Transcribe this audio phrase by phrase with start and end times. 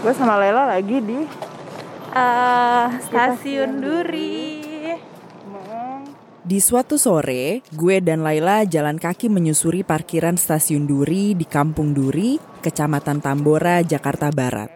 [0.00, 1.20] Gue sama Lela lagi di
[2.16, 4.48] uh, stasiun Duri.
[6.40, 12.40] Di suatu sore, gue dan Laila jalan kaki menyusuri parkiran stasiun Duri di Kampung Duri,
[12.64, 14.72] Kecamatan Tambora, Jakarta Barat.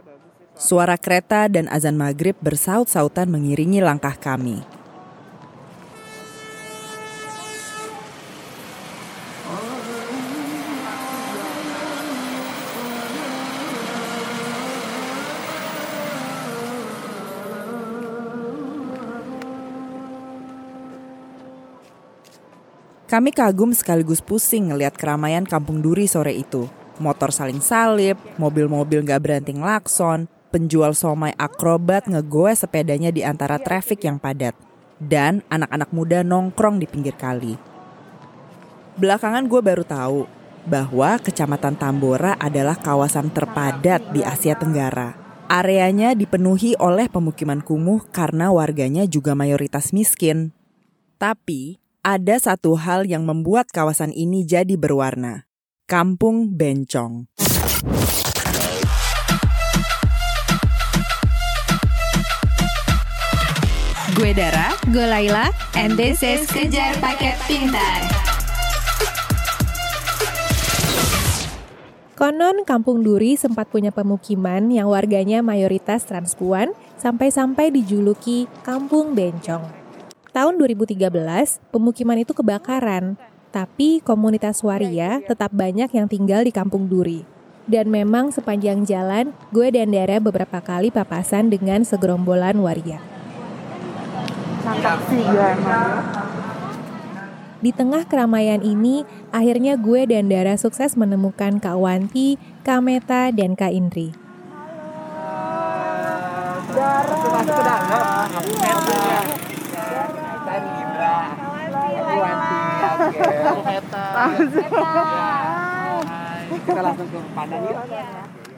[0.60, 4.73] Suara kereta dan azan maghrib bersaut-sautan mengiringi langkah kami.
[23.14, 26.66] Kami kagum sekaligus pusing ngeliat keramaian kampung Duri sore itu.
[26.98, 34.02] Motor saling salip, mobil-mobil gak berhenti ngelakson, penjual somai akrobat ngegoes sepedanya di antara trafik
[34.02, 34.58] yang padat.
[34.98, 37.54] Dan anak-anak muda nongkrong di pinggir kali.
[38.98, 40.26] Belakangan gue baru tahu
[40.66, 45.14] bahwa Kecamatan Tambora adalah kawasan terpadat di Asia Tenggara.
[45.46, 50.50] Areanya dipenuhi oleh pemukiman kumuh karena warganya juga mayoritas miskin.
[51.22, 55.48] Tapi ada satu hal yang membuat kawasan ini jadi berwarna.
[55.88, 57.32] Kampung Bencong.
[64.14, 68.04] Gue Dara, gue Laila, and this is Kejar Paket Pintar.
[72.14, 76.70] Konon Kampung Duri sempat punya pemukiman yang warganya mayoritas transpuan
[77.00, 79.83] sampai-sampai dijuluki Kampung Bencong.
[80.34, 80.98] Tahun 2013,
[81.70, 83.14] pemukiman itu kebakaran,
[83.54, 87.22] tapi komunitas waria tetap banyak yang tinggal di Kampung Duri.
[87.70, 92.98] Dan memang sepanjang jalan, gue dan Dara beberapa kali papasan dengan segerombolan waria.
[97.62, 103.54] Di tengah keramaian ini, akhirnya gue dan Dara sukses menemukan Kak Wanti, Kak Meta, dan
[103.54, 104.10] Kak Indri.
[106.74, 107.22] Dara,
[107.54, 109.33] Dara.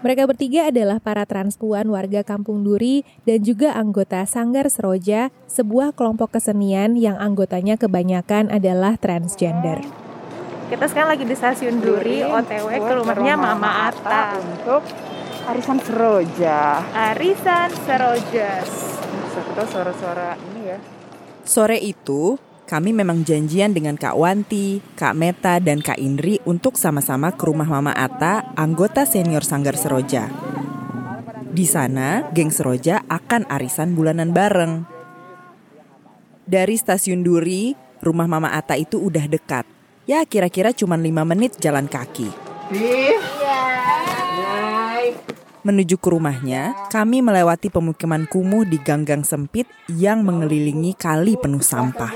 [0.05, 6.37] Mereka bertiga adalah para transpuan warga Kampung Duri dan juga anggota Sanggar Seroja, sebuah kelompok
[6.39, 9.83] kesenian yang anggotanya kebanyakan adalah transgender.
[10.67, 14.83] Kita sekarang lagi di stasiun Duri, OTW ke rumahnya Mama Ata untuk
[15.47, 16.83] Arisan Seroja.
[16.91, 18.67] Arisan Seroja.
[19.37, 20.79] Kita suara-suara ini ya.
[21.47, 22.35] Sore itu,
[22.67, 27.71] kami memang janjian dengan Kak Wanti, Kak Meta, dan Kak Indri untuk sama-sama ke rumah
[27.71, 30.27] Mama Ata, anggota senior Sanggar Seroja.
[31.55, 34.83] Di sana, geng Seroja akan arisan bulanan bareng.
[36.43, 39.63] Dari stasiun Duri, rumah Mama Ata itu udah dekat.
[40.11, 42.35] Ya kira-kira cuma 5 menit jalan kaki.
[45.67, 52.15] Menuju ke rumahnya, kami melewati pemukiman kumuh di ganggang sempit yang mengelilingi kali penuh sampah.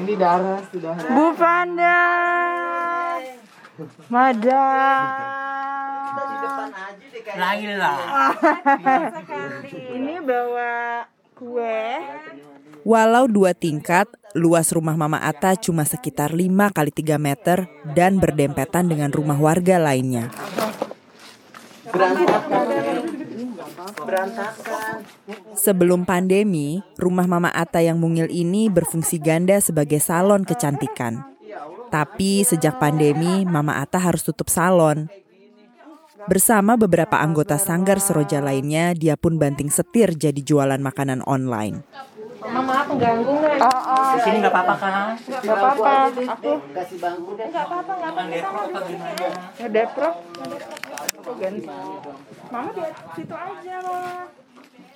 [0.00, 0.96] Ini darah sudah.
[1.12, 2.00] Bu Panda.
[4.08, 4.96] Madam.
[7.36, 7.96] Laila.
[9.92, 11.04] Ini bawa
[11.36, 11.84] kue.
[12.82, 18.90] Walau dua tingkat, luas rumah Mama Ata cuma sekitar 5 kali 3 meter dan berdempetan
[18.90, 20.34] dengan rumah warga lainnya.
[25.54, 31.22] Sebelum pandemi, rumah Mama Ata yang mungil ini berfungsi ganda sebagai salon kecantikan.
[31.86, 35.06] Tapi sejak pandemi, Mama Ata harus tutup salon.
[36.22, 41.82] Bersama beberapa anggota sanggar seroja lainnya, dia pun banting setir jadi jualan makanan online.
[42.42, 43.58] Mama pengganggu nggak?
[43.62, 44.10] Oh, oh.
[44.16, 44.92] Di sini nggak apa-apa kan?
[45.22, 45.92] Nggak apa-apa.
[46.34, 47.46] Aku kasih bangku deh.
[47.46, 48.32] Nggak apa-apa, nggak apa-apa.
[48.34, 49.26] Deprok gimana?
[49.60, 50.14] Ya deprok.
[51.22, 51.68] Aku ganti.
[52.50, 52.82] Mama di
[53.14, 54.26] situ aja loh.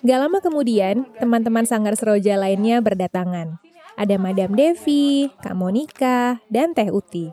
[0.07, 3.59] Gak lama kemudian, teman-teman sanggar seroja lainnya berdatangan.
[3.97, 7.33] Ada Madam Devi, Kak Monika, dan Teh Uti.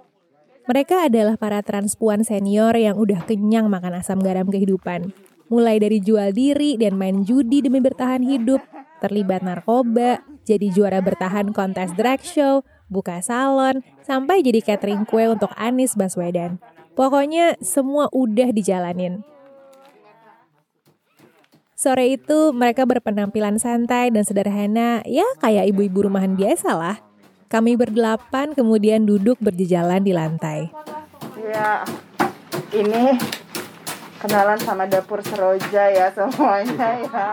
[0.64, 5.12] Mereka adalah para transpuan senior yang udah kenyang makan asam garam kehidupan.
[5.52, 8.64] Mulai dari jual diri dan main judi demi bertahan hidup,
[9.04, 15.52] terlibat narkoba, jadi juara bertahan kontes drag show, buka salon, sampai jadi catering kue untuk
[15.60, 16.64] Anis Baswedan.
[16.96, 19.28] Pokoknya semua udah dijalanin.
[21.76, 27.04] Sore itu mereka berpenampilan santai dan sederhana, ya kayak ibu-ibu rumahan biasa lah.
[27.52, 30.72] Kami berdelapan kemudian duduk berjejalan di lantai.
[31.44, 31.84] Ya,
[32.72, 33.20] ini
[34.24, 37.28] kenalan sama dapur Seroja ya semuanya ya.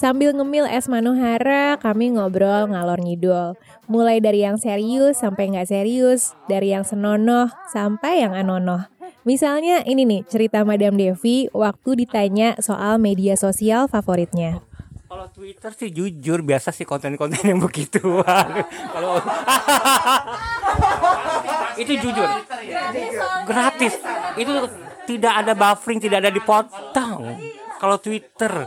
[0.00, 3.52] Sambil ngemil es Manohara, kami ngobrol ngalor ngidul.
[3.84, 8.88] Mulai dari yang serius sampai nggak serius, dari yang senonoh sampai yang anonoh.
[9.28, 14.64] Misalnya ini nih cerita Madam Devi waktu ditanya soal media sosial favoritnya.
[15.04, 18.48] Kalau Twitter sih jujur biasa sih konten-konten yang begituan.
[18.96, 19.20] Kalau
[21.84, 22.28] itu jujur,
[23.44, 24.00] gratis.
[24.40, 24.64] Itu
[25.04, 27.36] tidak ada buffering, tidak ada dipotong.
[27.76, 28.64] Kalau Twitter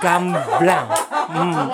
[0.00, 0.86] gamblang.
[1.30, 1.68] Hmm.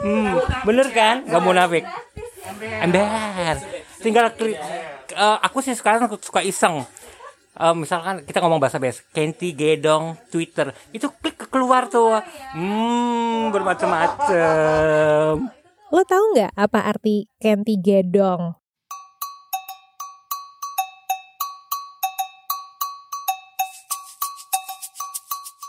[0.00, 0.30] Hmm,
[0.64, 1.16] bener kan?
[1.28, 1.84] Gak munafik.
[2.82, 3.56] Ember.
[4.00, 4.56] Tinggal klik.
[5.10, 6.86] Eh, aku sih sekarang suka iseng.
[7.60, 12.16] Eh, misalkan kita ngomong bahasa bes, Kenti Gedong Twitter, itu klik ke keluar tuh,
[12.56, 15.50] hmm bermacam-macam.
[15.90, 18.59] Lo tahu nggak apa arti Kenti Gedong?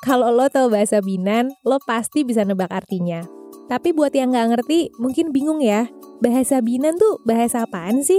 [0.02, 3.22] Kalau lo tahu bahasa Binan, lo pasti bisa nebak artinya.
[3.70, 5.94] Tapi buat yang nggak ngerti, mungkin bingung ya.
[6.26, 8.18] Bahasa Binan tuh bahasa apaan sih?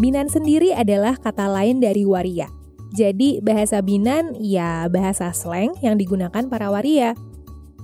[0.00, 2.48] Binan sendiri adalah kata lain dari waria.
[2.96, 7.12] Jadi bahasa Binan ya bahasa slang yang digunakan para waria.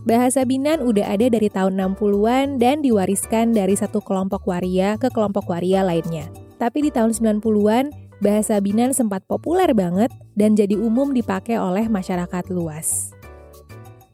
[0.08, 5.52] Bahasa Binan udah ada dari tahun 60-an dan diwariskan dari satu kelompok waria ke kelompok
[5.52, 6.32] waria lainnya.
[6.62, 7.90] Tapi di tahun 90-an,
[8.22, 13.10] bahasa Binan sempat populer banget dan jadi umum dipakai oleh masyarakat luas.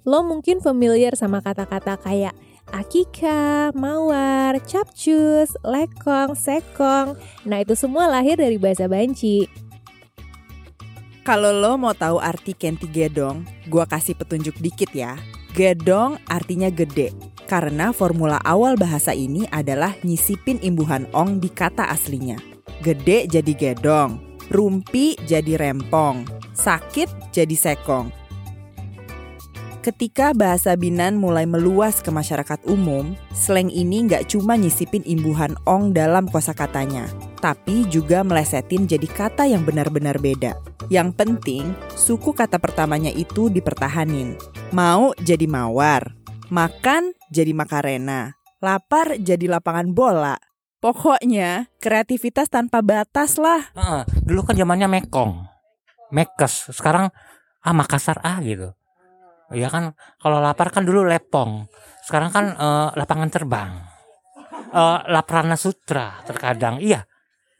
[0.08, 2.32] Lo mungkin familiar sama kata-kata kayak
[2.72, 7.20] akika, mawar, capcus, lekong, sekong.
[7.44, 9.44] Nah itu semua lahir dari bahasa Banci.
[11.28, 15.20] Kalau lo mau tahu arti Kenti Gedong, gua kasih petunjuk dikit ya.
[15.52, 17.12] Gedong artinya gede,
[17.48, 22.36] karena formula awal bahasa ini adalah nyisipin imbuhan ong di kata aslinya.
[22.84, 24.20] Gede jadi gedong,
[24.52, 28.12] rumpi jadi rempong, sakit jadi sekong.
[29.78, 35.96] Ketika bahasa Binan mulai meluas ke masyarakat umum, slang ini nggak cuma nyisipin imbuhan ong
[35.96, 37.08] dalam kosakatanya,
[37.40, 40.60] tapi juga melesetin jadi kata yang benar-benar beda.
[40.92, 41.64] Yang penting,
[41.96, 44.36] suku kata pertamanya itu dipertahanin.
[44.76, 46.17] Mau jadi mawar,
[46.48, 50.36] makan jadi makarena, lapar jadi lapangan bola.
[50.78, 53.74] Pokoknya kreativitas tanpa batas lah.
[53.74, 55.42] Heeh, dulu kan zamannya Mekong,
[56.14, 56.70] Mekes.
[56.70, 57.10] Sekarang
[57.66, 58.72] ah Makassar ah gitu.
[59.52, 61.66] Ya kan kalau lapar kan dulu lepong.
[62.06, 63.72] Sekarang kan eh, lapangan terbang.
[64.68, 66.78] Eh, Laprana Sutra terkadang.
[66.78, 67.04] Iya.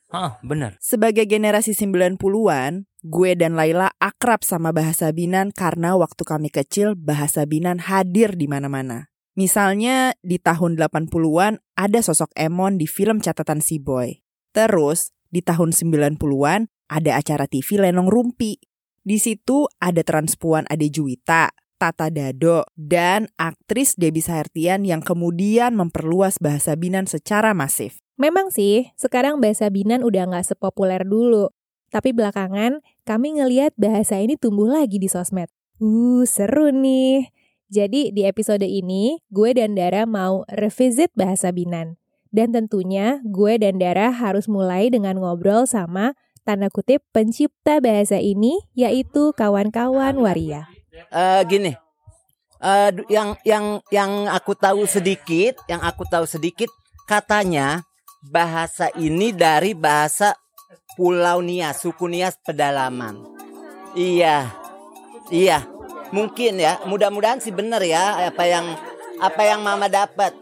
[0.08, 0.80] Heeh, bener.
[0.80, 7.46] Sebagai generasi 90-an, gue dan Laila akrab sama bahasa Binan karena waktu kami kecil bahasa
[7.46, 9.10] Binan hadir di mana-mana.
[9.38, 14.18] Misalnya di tahun 80-an ada sosok Emon di film catatan si boy.
[14.50, 18.58] Terus di tahun 90-an ada acara TV Lenong Rumpi.
[19.06, 26.42] Di situ ada transpuan Ade Juwita, Tata Dado, dan aktris Debbie Sahertian yang kemudian memperluas
[26.42, 28.02] bahasa Binan secara masif.
[28.18, 31.54] Memang sih, sekarang bahasa Binan udah nggak sepopuler dulu.
[31.88, 35.48] Tapi belakangan, kami ngeliat bahasa ini tumbuh lagi di sosmed.
[35.80, 37.32] Uh, seru nih.
[37.68, 42.00] Jadi di episode ini, gue dan Dara mau revisit bahasa Binan.
[42.28, 46.12] Dan tentunya gue dan Dara harus mulai dengan ngobrol sama
[46.44, 50.68] tanda kutip pencipta bahasa ini, yaitu kawan-kawan waria.
[51.12, 51.72] Eh gini,
[52.92, 56.72] du- yang yang yang aku tahu sedikit, yang aku tahu sedikit,
[57.04, 57.84] katanya
[58.32, 60.36] bahasa ini dari bahasa
[60.98, 63.22] Pulau Nias, suku Nias pedalaman.
[63.94, 64.50] Iya,
[65.30, 65.62] iya,
[66.10, 66.82] mungkin ya.
[66.90, 68.66] Mudah-mudahan sih bener ya apa yang
[69.22, 70.34] apa yang Mama dapat.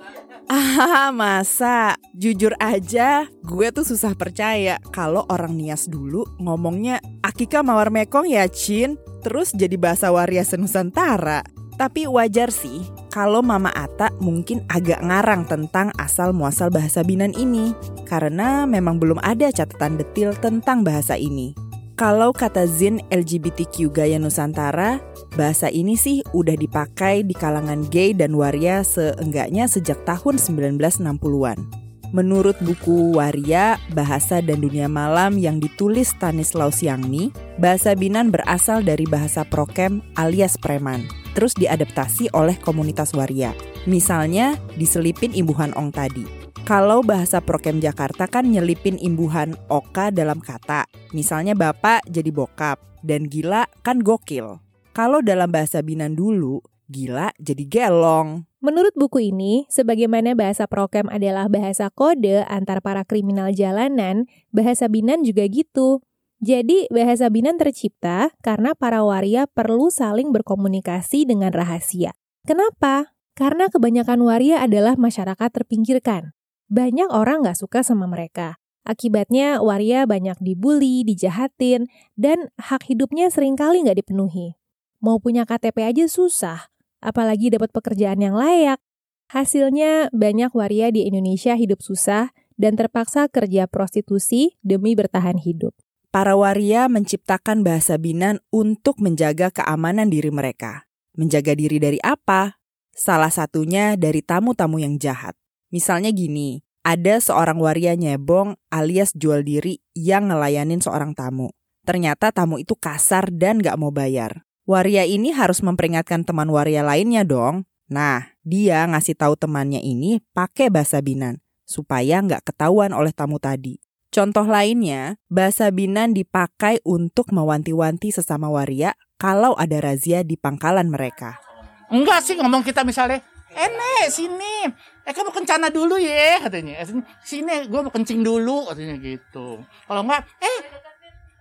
[0.49, 1.99] Ah, masa?
[2.15, 8.49] Jujur aja, gue tuh susah percaya kalau orang Nias dulu ngomongnya Akika Mawar Mekong ya,
[8.49, 8.97] Cin.
[9.27, 11.43] Terus jadi bahasa waria senusantara.
[11.77, 12.81] Tapi wajar sih
[13.13, 17.77] kalau Mama Ata mungkin agak ngarang tentang asal muasal bahasa Binan ini.
[18.09, 21.53] Karena memang belum ada catatan detil tentang bahasa ini.
[21.97, 25.01] Kalau kata Zin LGBTQ Gaya Nusantara,
[25.33, 31.86] bahasa ini sih udah dipakai di kalangan gay dan waria seenggaknya sejak tahun 1960-an.
[32.17, 37.29] Menurut buku Waria, Bahasa dan Dunia Malam yang ditulis Stanislaus Yangmi,
[37.61, 41.05] bahasa Binan berasal dari bahasa Prokem alias preman,
[41.37, 43.53] terus diadaptasi oleh komunitas waria.
[43.85, 46.25] Misalnya, diselipin imbuhan ong tadi.
[46.65, 50.89] Kalau bahasa Prokem Jakarta kan nyelipin imbuhan oka dalam kata.
[51.13, 54.57] Misalnya bapak jadi bokap dan gila kan gokil.
[54.97, 58.47] Kalau dalam bahasa Binan dulu, Gila jadi gelong.
[58.63, 65.23] Menurut buku ini, sebagaimana bahasa prokem adalah bahasa kode antar para kriminal jalanan, bahasa Binan
[65.27, 66.03] juga gitu.
[66.39, 72.15] Jadi, bahasa Binan tercipta karena para waria perlu saling berkomunikasi dengan rahasia.
[72.47, 73.17] Kenapa?
[73.35, 76.35] Karena kebanyakan waria adalah masyarakat terpinggirkan.
[76.71, 78.59] Banyak orang nggak suka sama mereka.
[78.87, 84.55] Akibatnya, waria banyak dibully, dijahatin, dan hak hidupnya sering kali nggak dipenuhi.
[85.03, 86.71] Mau punya KTP aja susah,
[87.07, 88.83] apalagi dapat pekerjaan yang layak.
[89.31, 95.71] Hasilnya, banyak waria di Indonesia hidup susah dan terpaksa kerja prostitusi demi bertahan hidup.
[96.11, 100.89] Para waria menciptakan bahasa Binan untuk menjaga keamanan diri mereka.
[101.15, 102.59] Menjaga diri dari apa?
[102.97, 105.37] Salah satunya dari tamu-tamu yang jahat.
[105.69, 111.51] Misalnya gini, ada seorang waria nyebong alias jual diri yang ngelayanin seorang tamu.
[111.83, 114.46] Ternyata tamu itu kasar dan gak mau bayar.
[114.67, 117.71] Waria ini harus memperingatkan teman waria lainnya dong.
[117.87, 123.79] Nah, dia ngasih tahu temannya ini pakai bahasa Binan supaya nggak ketahuan oleh tamu tadi.
[124.11, 131.39] Contoh lainnya, bahasa Binan dipakai untuk mewanti-wanti sesama waria kalau ada razia di pangkalan mereka.
[131.87, 133.23] Enggak sih ngomong kita misalnya,
[133.55, 134.67] eh sini,
[135.07, 136.91] eh kamu kencana dulu ya katanya, eh,
[137.23, 139.63] sini gue mau kencing dulu katanya gitu.
[139.63, 140.59] Kalau enggak, eh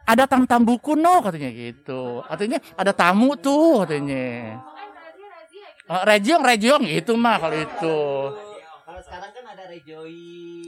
[0.06, 2.22] ada tam-tam buku no katanya gitu.
[2.30, 4.62] Artinya ada tamu tuh katanya.
[5.86, 7.98] Uh, rejiong rejiong itu mah kalau itu.
[8.86, 10.14] Kalau sekarang kan ada Rejoy.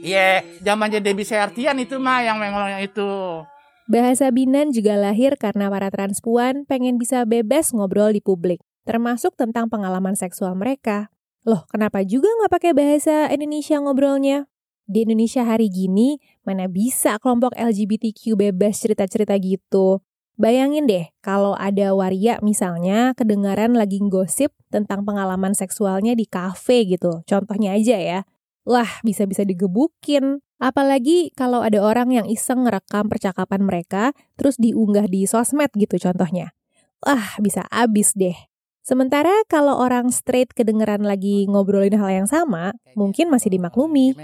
[0.04, 3.42] Iya, yeah, zamannya Debbie Sertian itu mah yang mengolongnya itu.
[3.88, 9.72] Bahasa Binan juga lahir karena para transpuan pengen bisa bebas ngobrol di publik, termasuk tentang
[9.72, 11.08] pengalaman seksual mereka.
[11.48, 14.44] Loh, kenapa juga nggak pakai bahasa Indonesia ngobrolnya?
[14.88, 16.16] Di Indonesia hari gini,
[16.48, 20.00] mana bisa kelompok LGBTQ bebas cerita-cerita gitu?
[20.40, 27.20] Bayangin deh, kalau ada waria misalnya kedengaran lagi gosip tentang pengalaman seksualnya di kafe gitu.
[27.28, 28.20] Contohnya aja ya.
[28.64, 30.40] Wah, bisa-bisa digebukin.
[30.56, 36.56] Apalagi kalau ada orang yang iseng ngerekam percakapan mereka, terus diunggah di sosmed gitu contohnya.
[37.04, 38.47] Wah, bisa abis deh.
[38.88, 44.16] Sementara kalau orang straight kedengeran lagi ngobrolin hal yang sama, mungkin masih dimaklumi.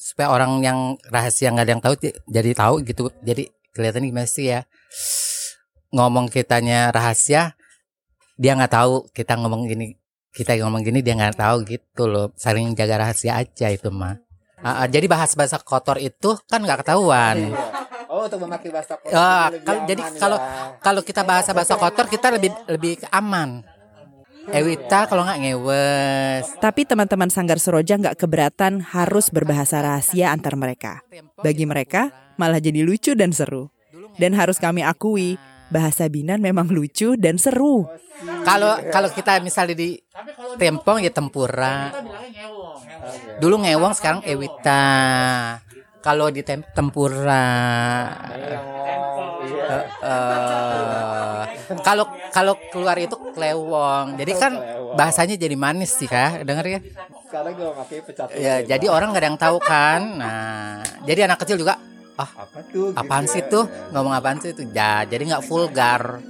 [0.00, 0.78] Supaya orang yang
[1.12, 1.94] rahasia nggak ada yang tahu
[2.24, 3.12] jadi tahu gitu.
[3.20, 4.64] Jadi kelihatan gimana sih ya?
[5.94, 7.54] ngomong kitanya rahasia
[8.36, 9.96] dia nggak tahu kita ngomong gini
[10.34, 14.20] kita ngomong gini dia nggak tahu gitu loh saling jaga rahasia aja itu mah
[14.60, 17.56] uh, uh, jadi bahas bahasa kotor itu kan nggak ketahuan
[18.06, 19.18] Oh untuk memakai bahasa kotor.
[19.18, 20.38] Uh, kal jadi kalau
[20.78, 23.66] kalau kita bahasa bahasa kotor kita lebih lebih aman.
[24.52, 26.44] Ewita kalau nggak ngewes.
[26.62, 31.02] Tapi teman-teman Sanggar Seroja nggak keberatan harus berbahasa rahasia antar mereka.
[31.42, 33.70] Bagi mereka malah jadi lucu dan seru.
[34.16, 35.36] Dan harus kami akui,
[35.68, 37.84] bahasa Binan memang lucu dan seru.
[38.46, 39.98] Kalau kalau kita misalnya di
[40.56, 41.92] Tempong ya tempura.
[43.36, 44.84] Dulu ngewong sekarang ewita.
[46.06, 47.50] Kalau di tem tempura
[51.86, 54.14] kalau uh, uh, kalau keluar itu klewong.
[54.14, 54.52] Jadi kan
[54.94, 56.46] bahasanya jadi manis sih kah?
[56.46, 56.78] Dengar ya?
[57.26, 58.26] Sekarang gue pakai pecat.
[58.38, 60.00] Ya, jadi orang gak ada yang tahu kan.
[60.22, 61.74] Nah, jadi anak kecil juga
[62.16, 63.52] ah apa tuh apaan gitu sih ya.
[63.52, 66.24] tuh ngomong apaan sih itu ya jadi nggak vulgar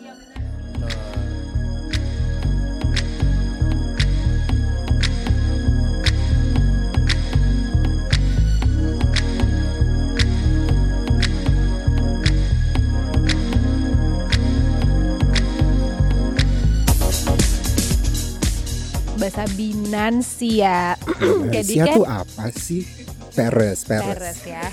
[19.36, 20.96] bahasa Binan sih ya.
[21.60, 22.88] Jadi kan, tuh apa sih?
[23.36, 24.16] Peres, peres.
[24.16, 24.64] Peres ya.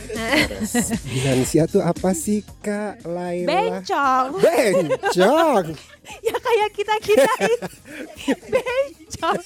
[1.03, 3.83] Dinansia tuh apa sih Kak Laila?
[3.83, 4.39] Bencong.
[4.39, 5.65] Bencong.
[6.27, 7.33] ya kayak kita kita
[8.55, 9.43] Bencong.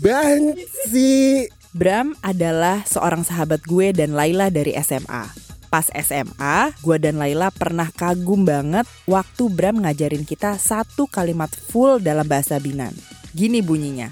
[0.00, 1.44] Bansi.
[1.76, 5.49] Bram adalah seorang sahabat gue dan Laila dari SMA.
[5.70, 12.02] Pas SMA, gue dan Laila pernah kagum banget waktu Bram ngajarin kita satu kalimat full
[12.02, 12.90] dalam bahasa Binan.
[13.30, 14.10] Gini bunyinya.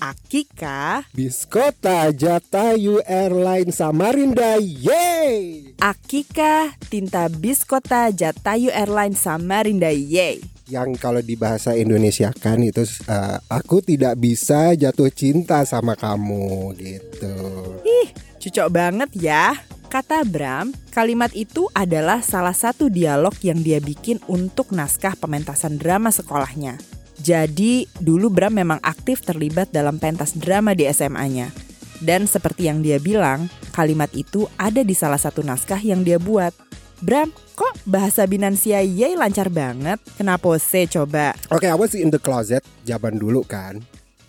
[0.00, 11.20] Akika Biskota Jatayu Airline Samarinda Yeay Akika Tinta Biskota Jatayu Airline Samarinda Yeay yang kalau
[11.20, 17.36] di bahasa Indonesia kan itu uh, aku tidak bisa jatuh cinta sama kamu gitu.
[17.84, 18.08] Ih,
[18.40, 19.52] cocok banget ya.
[19.94, 26.10] Kata Bram, kalimat itu adalah salah satu dialog yang dia bikin untuk naskah pementasan drama
[26.10, 26.82] sekolahnya.
[27.22, 31.54] Jadi dulu Bram memang aktif terlibat dalam pentas drama di SMA-nya.
[32.02, 36.50] Dan seperti yang dia bilang, kalimat itu ada di salah satu naskah yang dia buat.
[36.98, 40.02] Bram, kok bahasa Binansia Yey lancar banget?
[40.18, 41.38] Kenapa sih coba?
[41.54, 43.78] Oke, I was in the closet zaman dulu kan.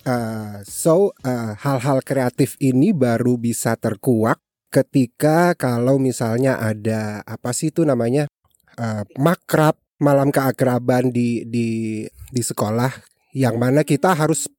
[0.05, 4.44] Uh, so uh, hal-hal kreatif ini baru bisa terkuak
[4.75, 8.27] ketika kalau misalnya ada apa sih itu namanya
[8.75, 12.91] uh, makrab malam keakraban di di di sekolah
[13.32, 14.51] yang mana kita harus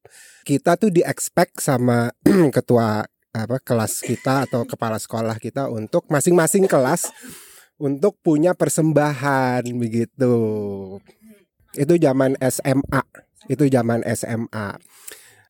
[0.48, 2.08] kita tuh di expect sama
[2.56, 3.04] ketua
[3.36, 7.12] apa kelas kita atau kepala sekolah kita untuk masing-masing kelas
[7.76, 10.32] untuk punya persembahan begitu.
[11.76, 13.04] Itu zaman SMA,
[13.52, 14.80] itu zaman SMA.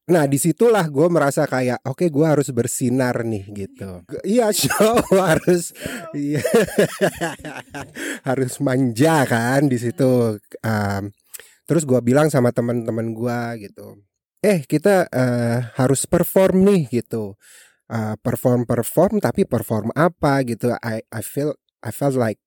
[0.06, 4.06] Nah di situlah gue merasa kayak oke okay, gue harus bersinar nih gitu.
[4.22, 5.74] Iya show harus
[6.14, 6.38] iya,
[8.28, 10.38] harus manja kan di situ.
[10.62, 11.10] Um,
[11.66, 13.98] terus gue bilang sama teman-teman gue gitu,
[14.46, 17.34] eh kita uh, harus perform nih gitu.
[17.86, 20.70] Uh, perform perform tapi perform apa gitu.
[20.86, 22.38] I I feel I felt like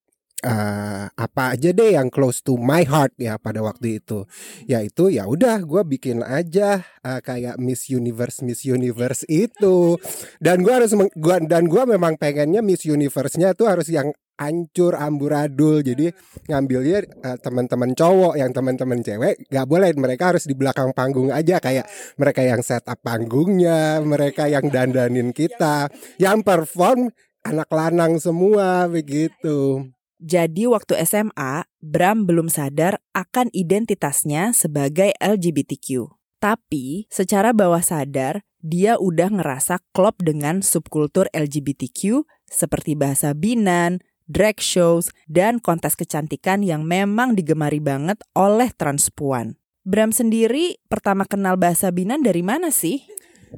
[0.44, 4.24] uh, apa aja deh yang close to my heart ya pada waktu itu.
[4.68, 10.00] Yaitu ya udah gue bikin aja uh, kayak Miss Universe Miss Universe itu.
[10.40, 15.84] Dan gue harus gua, dan gue memang pengennya Miss Universe-nya tuh harus yang hancur amburadul.
[15.84, 16.16] Jadi
[16.48, 19.92] ngambilnya uh, teman-teman cowok yang teman-teman cewek gak boleh.
[19.92, 25.36] Mereka harus di belakang panggung aja kayak mereka yang set up panggungnya mereka yang dandanin
[25.36, 27.12] kita yang perform
[27.44, 29.84] anak lanang semua begitu.
[30.20, 36.12] Jadi waktu SMA, Bram belum sadar akan identitasnya sebagai LGBTQ.
[36.44, 44.60] Tapi secara bawah sadar, dia udah ngerasa klop dengan subkultur LGBTQ seperti bahasa binan, drag
[44.60, 49.56] shows, dan kontes kecantikan yang memang digemari banget oleh transpuan.
[49.88, 53.08] Bram sendiri pertama kenal bahasa binan dari mana sih?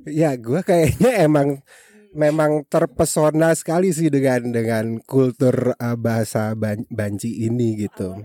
[0.05, 1.65] Ya, gue kayaknya emang
[2.11, 8.15] memang terpesona sekali sih dengan dengan kultur uh, bahasa ban banci ini gitu.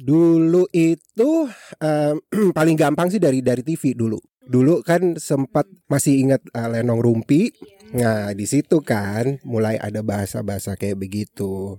[0.00, 1.48] Dulu itu
[1.80, 2.14] uh,
[2.56, 4.16] paling gampang sih dari dari TV dulu.
[4.40, 7.52] Dulu kan sempat masih ingat uh, Lenong Rumpi.
[7.90, 11.76] Nah, di situ kan mulai ada bahasa-bahasa kayak begitu.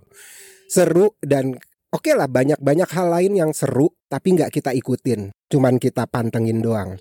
[0.68, 1.56] Seru dan
[1.92, 5.34] oke okay lah banyak-banyak hal lain yang seru tapi nggak kita ikutin.
[5.50, 7.00] Cuman kita pantengin doang.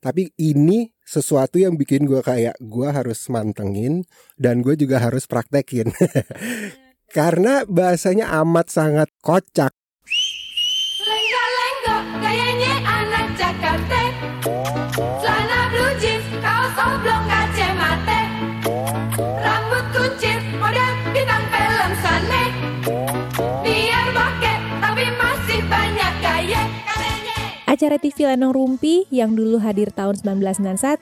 [0.00, 4.02] Tapi ini sesuatu yang bikin gue kayak gue harus mantengin
[4.34, 5.94] dan gue juga harus praktekin.
[7.16, 9.72] Karena bahasanya amat sangat kocak.
[27.76, 30.96] Acara TV Lenong Rumpi yang dulu hadir tahun 1991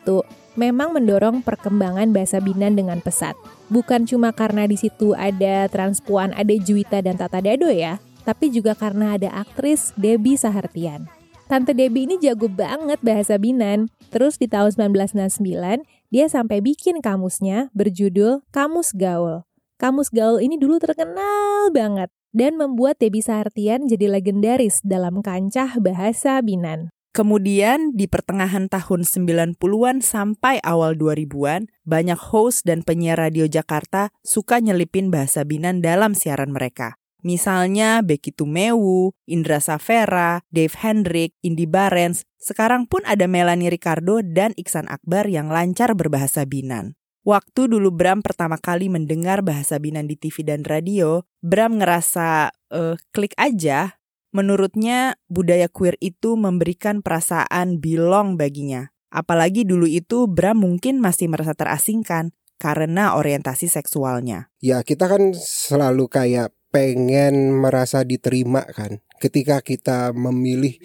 [0.59, 3.39] memang mendorong perkembangan bahasa Binan dengan pesat.
[3.71, 8.75] Bukan cuma karena di situ ada transpuan, ada Juwita dan Tata Dado ya, tapi juga
[8.75, 11.07] karena ada aktris Debbie Sahartian.
[11.47, 13.87] Tante Debbie ini jago banget bahasa Binan.
[14.11, 19.47] Terus di tahun 1999, dia sampai bikin kamusnya berjudul Kamus Gaul.
[19.79, 26.43] Kamus Gaul ini dulu terkenal banget dan membuat Debbie Sahartian jadi legendaris dalam kancah bahasa
[26.43, 26.91] Binan.
[27.15, 34.59] Kemudian di pertengahan tahun 90-an sampai awal 2000-an, banyak host dan penyiar radio Jakarta suka
[34.59, 36.99] nyelipin bahasa Binan dalam siaran mereka.
[37.23, 44.53] Misalnya Becky Tumewu, Indra Safera, Dave Hendrik, Indi Barens, sekarang pun ada Melanie Ricardo dan
[44.59, 46.99] Iksan Akbar yang lancar berbahasa Binan.
[47.25, 53.01] Waktu dulu Bram pertama kali mendengar bahasa Binan di TV dan radio, Bram ngerasa uh,
[53.17, 53.97] klik aja.
[54.37, 58.93] Menurutnya budaya queer itu memberikan perasaan belong baginya.
[59.09, 64.53] Apalagi dulu itu Bram mungkin masih merasa terasingkan karena orientasi seksualnya.
[64.61, 69.01] Ya kita kan selalu kayak pengen merasa diterima kan.
[69.17, 70.77] Ketika kita memilih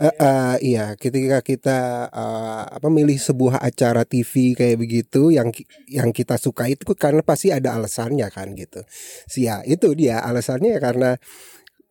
[0.00, 5.52] Uh, uh, iya, ketika kita uh, apa milih sebuah acara TV kayak begitu yang
[5.92, 8.80] yang kita suka itu karena pasti ada alasannya kan gitu.
[9.28, 11.10] Sih ya, itu dia alasannya ya karena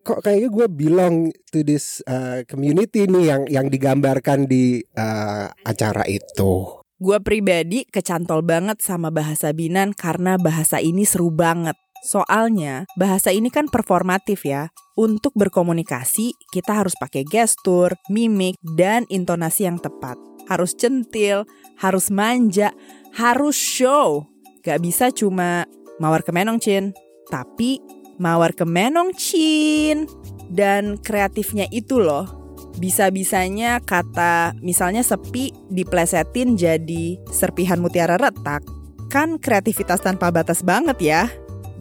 [0.02, 1.13] kok kayaknya gue bilang
[1.54, 6.82] to this uh, community nih yang yang digambarkan di uh, acara itu.
[7.00, 11.78] Gue pribadi kecantol banget sama bahasa Binan karena bahasa ini seru banget.
[12.00, 14.72] Soalnya bahasa ini kan performatif ya.
[15.00, 20.20] Untuk berkomunikasi kita harus pakai gestur, mimik, dan intonasi yang tepat.
[20.52, 21.48] Harus centil,
[21.80, 22.76] harus manja,
[23.16, 24.28] harus show.
[24.60, 25.64] Gak bisa cuma
[26.04, 26.92] mawar kemenong cin,
[27.32, 27.80] tapi
[28.20, 30.04] mawar kemenong cin.
[30.50, 32.40] Dan kreatifnya itu loh,
[32.82, 38.66] bisa-bisanya kata misalnya sepi diplesetin jadi serpihan mutiara retak.
[39.12, 41.24] Kan kreativitas tanpa batas banget ya.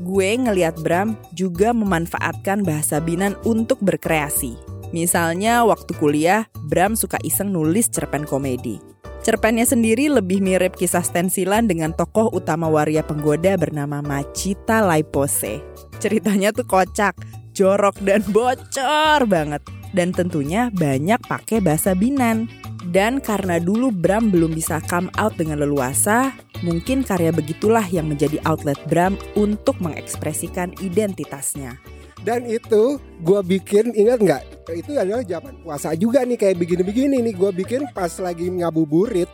[0.02, 4.54] Gue ngeliat Bram juga memanfaatkan bahasa Binan untuk berkreasi.
[4.90, 8.80] Misalnya waktu kuliah, Bram suka iseng nulis cerpen komedi.
[9.20, 15.60] Cerpennya sendiri lebih mirip kisah stensilan dengan tokoh utama waria penggoda bernama Macita Laipose.
[16.00, 17.18] Ceritanya tuh kocak,
[17.52, 19.60] jorok dan bocor banget.
[19.92, 22.48] Dan tentunya banyak pakai bahasa Binan.
[22.88, 26.32] Dan karena dulu Bram belum bisa come out dengan leluasa,
[26.64, 31.76] mungkin karya begitulah yang menjadi outlet Bram untuk mengekspresikan identitasnya.
[32.24, 34.42] Dan itu gue bikin ingat nggak?
[34.72, 39.28] Itu adalah zaman puasa juga nih kayak begini-begini nih gue bikin pas lagi ngabuburit.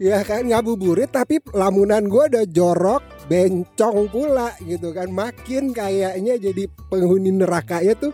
[0.00, 5.12] Ya kan ngabuburit tapi lamunan gue ada jorok, bencong pula gitu kan.
[5.12, 8.12] Makin kayaknya jadi penghuni nerakanya tuh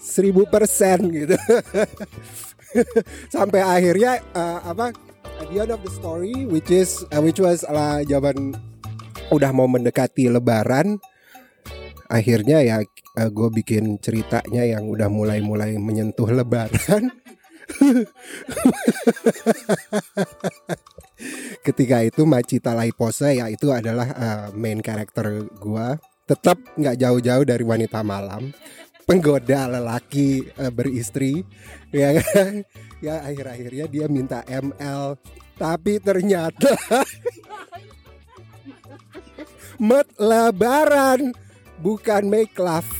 [0.00, 1.36] seribu persen gitu.
[3.34, 4.92] Sampai akhirnya uh, apa?
[5.38, 8.58] At the end of the story, which is uh, which was lah zaman
[9.30, 10.98] udah mau mendekati Lebaran,
[12.10, 12.82] akhirnya ya
[13.18, 17.12] uh, gue bikin ceritanya yang udah mulai-mulai menyentuh Lebaran.
[21.66, 25.86] Ketika itu Macita Laipose ya itu adalah uh, main karakter gue.
[26.28, 28.52] Tetap nggak jauh-jauh dari wanita malam,
[29.08, 31.40] penggoda lelaki uh, beristri,
[31.88, 32.60] ya kan?
[32.98, 35.14] Ya akhir-akhirnya dia minta ML,
[35.54, 36.74] tapi ternyata
[39.78, 41.30] Met lebaran
[41.78, 42.90] bukan make love.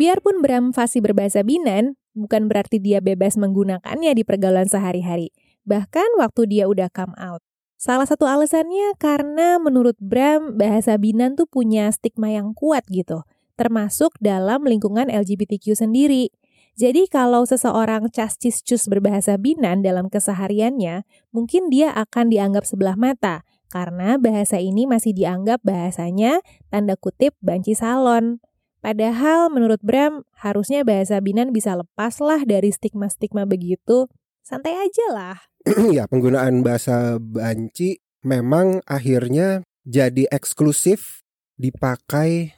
[0.00, 5.28] Biarpun Bram fasih berbahasa Binan, bukan berarti dia bebas menggunakannya di pergaulan sehari-hari.
[5.68, 7.44] Bahkan waktu dia udah come out.
[7.82, 13.26] Salah satu alasannya karena menurut Bram, bahasa Binan tuh punya stigma yang kuat gitu.
[13.58, 16.30] Termasuk dalam lingkungan LGBTQ sendiri.
[16.78, 21.02] Jadi kalau seseorang cascis cus berbahasa Binan dalam kesehariannya,
[21.34, 26.38] mungkin dia akan dianggap sebelah mata karena bahasa ini masih dianggap bahasanya
[26.70, 28.38] tanda kutip banci salon.
[28.78, 34.06] Padahal menurut Bram, harusnya bahasa Binan bisa lepas lah dari stigma-stigma begitu.
[34.42, 35.36] Santai aja lah.
[35.96, 41.22] ya, penggunaan bahasa banci memang akhirnya jadi eksklusif
[41.54, 42.50] dipakai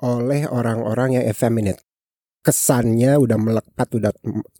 [0.00, 1.84] oleh orang-orang yang effeminate.
[2.40, 4.12] Kesannya udah melekat udah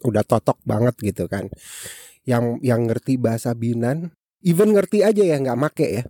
[0.05, 1.49] udah totok banget gitu kan.
[2.27, 4.13] Yang yang ngerti bahasa Binan
[4.45, 6.03] even ngerti aja ya nggak make ya.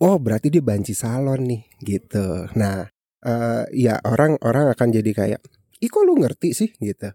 [0.00, 2.48] Oh berarti dia banci salon nih gitu.
[2.56, 2.86] Nah
[3.26, 5.40] uh, ya orang orang akan jadi kayak
[5.82, 6.70] ih kok lu ngerti sih?
[6.80, 7.12] gitu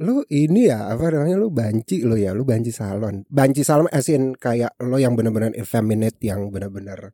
[0.00, 4.32] lu ini ya apa namanya lu banci lo ya lu banci salon banci salon asin
[4.32, 7.12] kayak lo yang bener-bener effeminate yang bener-bener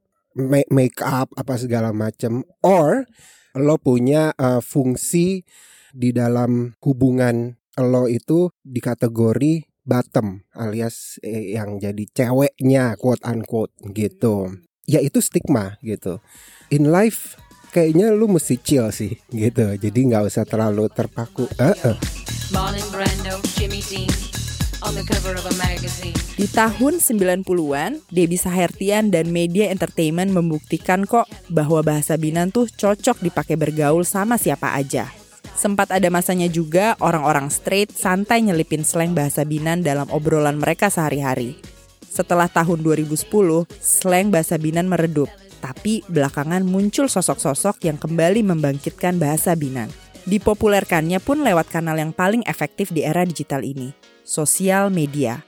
[0.70, 3.02] make up apa segala macem or
[3.58, 5.42] lo punya uh, fungsi
[5.90, 13.72] di dalam hubungan lo itu di kategori bottom alias eh, yang jadi ceweknya quote unquote
[13.96, 14.52] gitu.
[14.84, 16.20] Ya itu stigma gitu.
[16.68, 17.40] In life
[17.72, 19.74] kayaknya lu mesti chill sih gitu.
[19.80, 21.48] Jadi nggak usah terlalu terpaku.
[21.56, 21.96] Uh -uh.
[26.40, 33.20] Di tahun 90-an, Debbie Sahertian dan media entertainment membuktikan kok bahwa bahasa Binan tuh cocok
[33.20, 35.12] dipakai bergaul sama siapa aja.
[35.60, 41.60] Sempat ada masanya juga orang-orang straight santai nyelipin slang bahasa Binan dalam obrolan mereka sehari-hari.
[42.08, 43.28] Setelah tahun 2010,
[43.76, 45.28] slang bahasa Binan meredup,
[45.60, 50.07] tapi belakangan muncul sosok-sosok yang kembali membangkitkan bahasa Binan.
[50.26, 53.94] Dipopulerkannya pun lewat kanal yang paling efektif di era digital ini,
[54.26, 55.44] sosial media.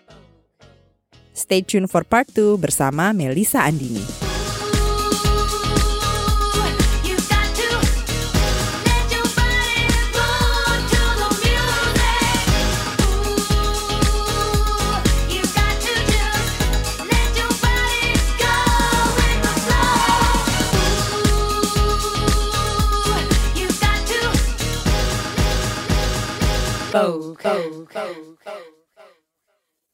[1.35, 4.30] Stay tuned for part 2 bersama Melisa Andini.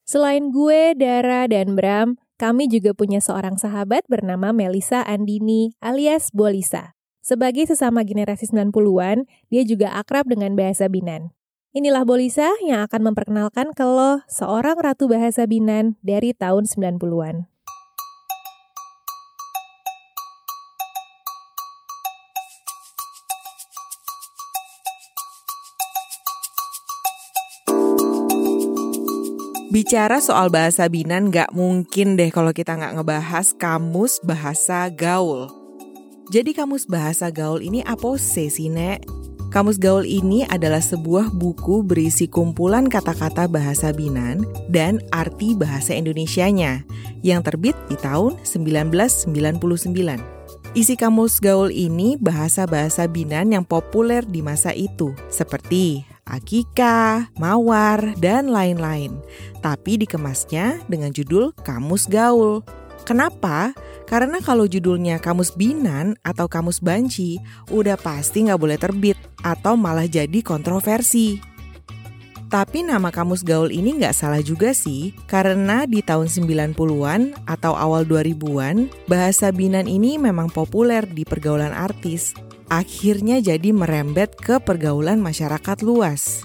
[0.09, 6.97] Selain gue, Dara, dan Bram, kami juga punya seorang sahabat bernama Melisa Andini alias Bolisa.
[7.21, 11.37] Sebagai sesama generasi 90-an, dia juga akrab dengan bahasa Binan.
[11.77, 17.45] Inilah Bolisa yang akan memperkenalkan ke lo seorang ratu bahasa Binan dari tahun 90-an.
[29.66, 35.50] Bicara soal bahasa Binan gak mungkin deh kalau kita nggak ngebahas kamus bahasa gaul.
[36.31, 39.02] Jadi kamus bahasa gaul ini apa sih, Nek?
[39.46, 46.83] Kamus Gaul ini adalah sebuah buku berisi kumpulan kata-kata bahasa Binan dan arti bahasa Indonesianya
[47.22, 49.31] yang terbit di tahun 1999.
[50.76, 58.51] Isi kamus gaul ini bahasa-bahasa Binan yang populer di masa itu, seperti akika, mawar, dan
[58.51, 59.17] lain-lain.
[59.62, 62.61] Tapi dikemasnya dengan judul Kamus Gaul.
[63.07, 63.71] Kenapa?
[64.11, 67.39] Karena kalau judulnya Kamus Binan atau Kamus Banci,
[67.71, 71.39] udah pasti nggak boleh terbit atau malah jadi kontroversi.
[72.47, 78.07] Tapi nama Kamus Gaul ini nggak salah juga sih, karena di tahun 90-an atau awal
[78.07, 82.46] 2000-an, bahasa Binan ini memang populer di pergaulan artis.
[82.66, 86.42] Akhirnya jadi merembet ke pergaulan masyarakat luas.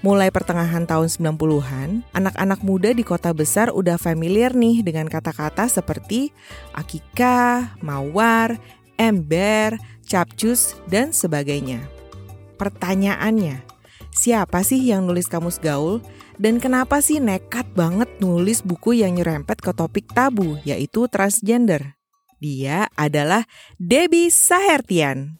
[0.00, 6.32] Mulai pertengahan tahun 90-an, anak-anak muda di kota besar udah familiar nih dengan kata-kata seperti
[6.72, 8.56] akika, mawar,
[8.96, 9.76] ember,
[10.08, 11.84] capcus, dan sebagainya.
[12.56, 13.60] Pertanyaannya,
[14.12, 16.00] siapa sih yang nulis kamus gaul?
[16.40, 21.99] Dan kenapa sih nekat banget nulis buku yang nyerempet ke topik tabu, yaitu transgender?
[22.40, 23.44] Dia adalah
[23.76, 25.36] Debbie Sahertian.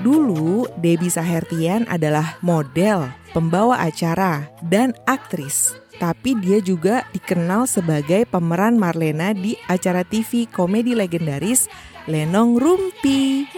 [0.00, 5.76] Dulu, Debbie Sahertian adalah model, pembawa acara, dan aktris.
[6.00, 11.68] Tapi dia juga dikenal sebagai pemeran Marlena di acara TV komedi legendaris
[12.08, 13.52] Lenong Rumpi.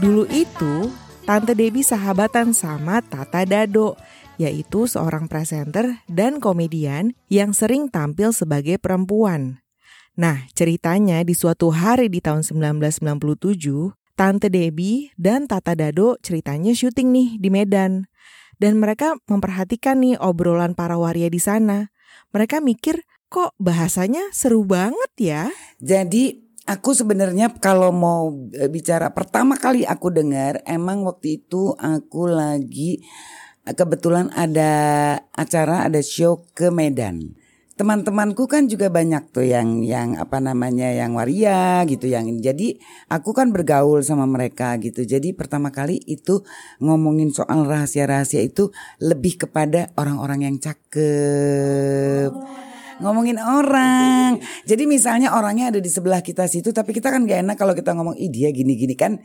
[0.00, 0.88] Dulu itu,
[1.28, 3.98] Tante Debbie sahabatan sama Tata Dado,
[4.36, 9.60] yaitu seorang presenter dan komedian yang sering tampil sebagai perempuan.
[10.16, 17.12] Nah, ceritanya di suatu hari di tahun 1997, Tante Debbie dan Tata Dado ceritanya syuting
[17.12, 18.08] nih di Medan.
[18.56, 21.92] Dan mereka memperhatikan nih obrolan para waria di sana.
[22.32, 25.42] Mereka mikir, kok bahasanya seru banget ya?
[25.84, 32.26] Jadi aku sebenarnya kalau mau e, bicara pertama kali aku dengar emang waktu itu aku
[32.26, 33.04] lagi
[33.74, 34.72] kebetulan ada
[35.34, 37.34] acara ada show ke Medan.
[37.76, 42.80] Teman-temanku kan juga banyak tuh yang yang apa namanya yang waria gitu yang jadi
[43.12, 45.04] aku kan bergaul sama mereka gitu.
[45.04, 46.40] Jadi pertama kali itu
[46.80, 48.72] ngomongin soal rahasia-rahasia itu
[49.04, 52.32] lebih kepada orang-orang yang cakep
[53.00, 54.40] ngomongin orang.
[54.64, 57.92] Jadi misalnya orangnya ada di sebelah kita situ, tapi kita kan gak enak kalau kita
[57.92, 59.20] ngomong, ih dia gini-gini kan.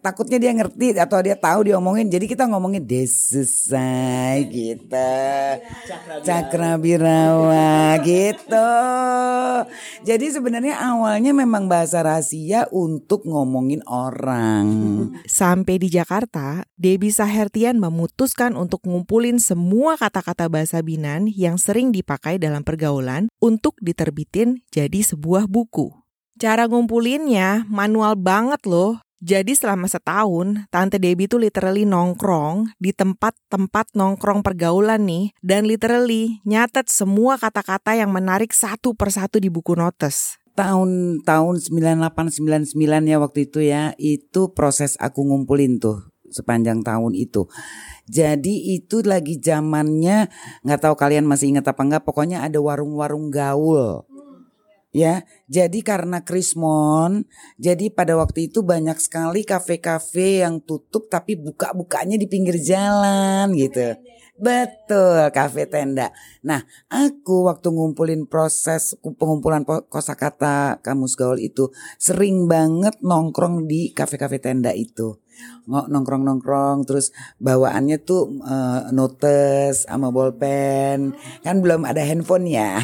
[0.00, 2.08] Takutnya dia ngerti atau dia tahu dia ngomongin.
[2.12, 5.20] Jadi kita ngomongin desesai gitu.
[6.22, 8.70] Cakra birawa gitu.
[10.04, 14.66] Jadi sebenarnya awalnya memang bahasa rahasia untuk ngomongin orang.
[15.24, 22.36] Sampai di Jakarta, Debbie Sahertian memutuskan untuk ngumpulin semua kata-kata bahasa Binan yang sering dipakai
[22.36, 25.88] dalam pergaulan untuk diterbitin jadi sebuah buku.
[26.36, 29.00] Cara ngumpulinnya manual banget loh.
[29.24, 35.32] Jadi selama setahun, Tante Debbie tuh literally nongkrong di tempat-tempat nongkrong pergaulan nih.
[35.40, 40.36] Dan literally nyatet semua kata-kata yang menarik satu persatu di buku notes.
[40.54, 42.78] tahun tahun 9899
[43.10, 47.46] ya waktu itu ya itu proses aku ngumpulin tuh sepanjang tahun itu.
[48.10, 50.28] Jadi itu lagi zamannya
[50.66, 54.02] nggak tahu kalian masih ingat apa enggak pokoknya ada warung-warung gaul.
[54.94, 57.26] Ya, jadi karena Krismon,
[57.58, 63.98] jadi pada waktu itu banyak sekali kafe-kafe yang tutup tapi buka-bukanya di pinggir jalan gitu.
[64.38, 66.14] Betul, kafe tenda.
[66.46, 74.38] Nah, aku waktu ngumpulin proses pengumpulan kosakata kamus gaul itu sering banget nongkrong di kafe-kafe
[74.38, 75.18] tenda itu.
[75.64, 81.14] Ngo- Nongkrong-nongkrong terus bawaannya tuh eh, notes sama bolpen.
[81.42, 82.82] Kan belum ada handphone ya.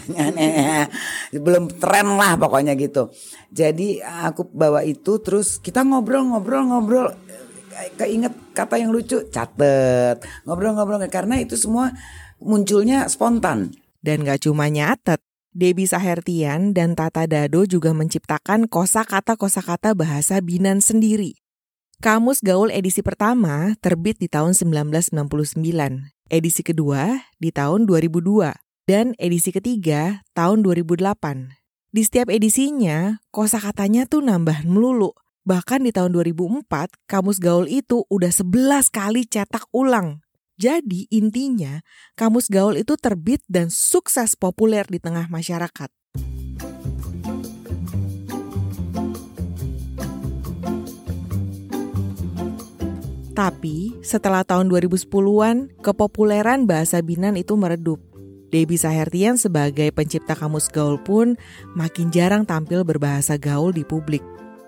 [1.47, 3.11] belum tren lah pokoknya gitu.
[3.51, 7.31] Jadi aku bawa itu terus kita ngobrol-ngobrol-ngobrol
[7.97, 11.97] keinget kata yang lucu catet ngobrol-ngobrol karena itu semua
[12.37, 15.21] munculnya spontan Dan gak cuma nyatet,
[15.53, 21.37] Debbie Sahertian dan Tata Dado juga menciptakan kosakata-kosakata bahasa Binan sendiri.
[22.01, 25.13] Kamus Gaul edisi pertama terbit di tahun 1999,
[26.33, 28.57] edisi kedua di tahun 2002,
[28.89, 31.53] dan edisi ketiga tahun 2008.
[31.93, 35.13] Di setiap edisinya, kosakatanya tuh nambah melulu.
[35.45, 36.65] Bahkan di tahun 2004,
[37.05, 40.25] Kamus Gaul itu udah 11 kali cetak ulang.
[40.57, 41.85] Jadi intinya,
[42.17, 45.93] Kamus Gaul itu terbit dan sukses populer di tengah masyarakat.
[53.41, 57.97] Tapi setelah tahun 2010-an, kepopuleran bahasa Binan itu meredup.
[58.53, 61.41] Debbie Sahertian sebagai pencipta kamus gaul pun
[61.73, 64.21] makin jarang tampil berbahasa gaul di publik.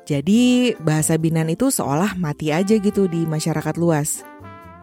[0.08, 4.24] Jadi bahasa Binan itu seolah mati aja gitu di masyarakat luas.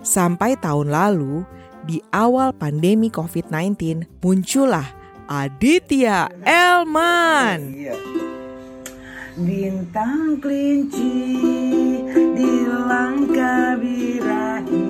[0.05, 1.41] Sampai tahun lalu,
[1.89, 4.85] di awal pandemi COVID-19, muncullah
[5.25, 7.73] Aditya Elman.
[9.33, 11.68] Bintang kelinci
[12.13, 14.89] di langkah birahi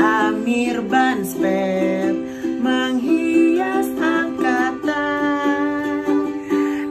[0.00, 2.14] Amir Banspet
[2.60, 6.04] menghias angkatan.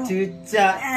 [0.06, 0.76] Cucak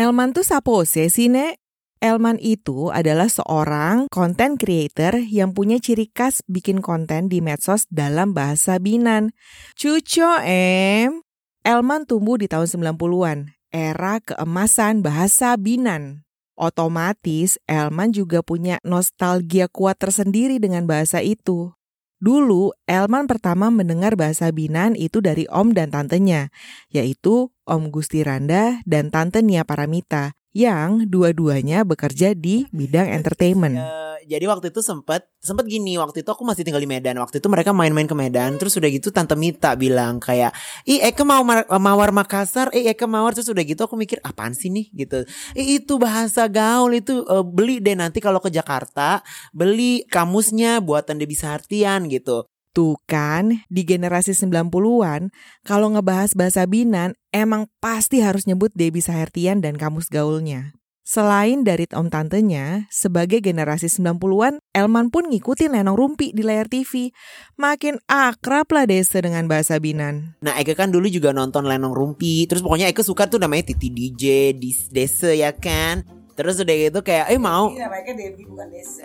[0.00, 1.59] Elman tuh sapose sih, Nek?
[2.00, 8.32] Elman itu adalah seorang content creator yang punya ciri khas bikin konten di medsos dalam
[8.32, 9.36] bahasa Binan.
[9.76, 11.20] Cuco em.
[11.60, 16.24] Elman tumbuh di tahun 90-an, era keemasan bahasa Binan.
[16.56, 21.76] Otomatis Elman juga punya nostalgia kuat tersendiri dengan bahasa itu.
[22.20, 26.48] Dulu, Elman pertama mendengar bahasa Binan itu dari om dan tantenya,
[26.88, 33.78] yaitu Om Gusti Randa dan Tante Nia Paramita, yang dua-duanya bekerja di bidang entertainment.
[33.78, 37.18] Eh, jadi waktu itu sempet sempet gini waktu itu aku masih tinggal di Medan.
[37.22, 40.50] Waktu itu mereka main-main ke Medan terus udah gitu tante Mita bilang kayak
[40.90, 41.46] ih Eka mau
[41.78, 44.90] mawar Makassar eh Eka mawar terus udah gitu aku mikir apaan sih nih?
[44.90, 45.22] Gitu.
[45.54, 49.22] "Ih, itu bahasa gaul itu eh, beli deh nanti kalau ke Jakarta
[49.54, 55.34] beli kamusnya buatan Debbie Sahartian gitu Tuh kan, di generasi 90-an,
[55.66, 60.78] kalau ngebahas bahasa Binan, emang pasti harus nyebut Debbie Sahertian dan kamus gaulnya.
[61.10, 67.10] Selain dari om tantenya, sebagai generasi 90-an, Elman pun ngikutin Lenong Rumpi di layar TV.
[67.58, 70.38] Makin akrab lah Desa dengan bahasa Binan.
[70.38, 73.90] Nah Eka kan dulu juga nonton Lenong Rumpi Terus pokoknya Eka suka tuh namanya Titi
[73.90, 74.54] DJ
[74.94, 77.68] Desa ya kan Terus udah gitu kayak eh mau.
[77.68, 79.04] Namanya Debbie bukan Desa.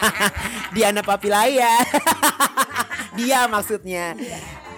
[0.78, 1.82] Diana Papilaya
[3.18, 4.14] Dia maksudnya.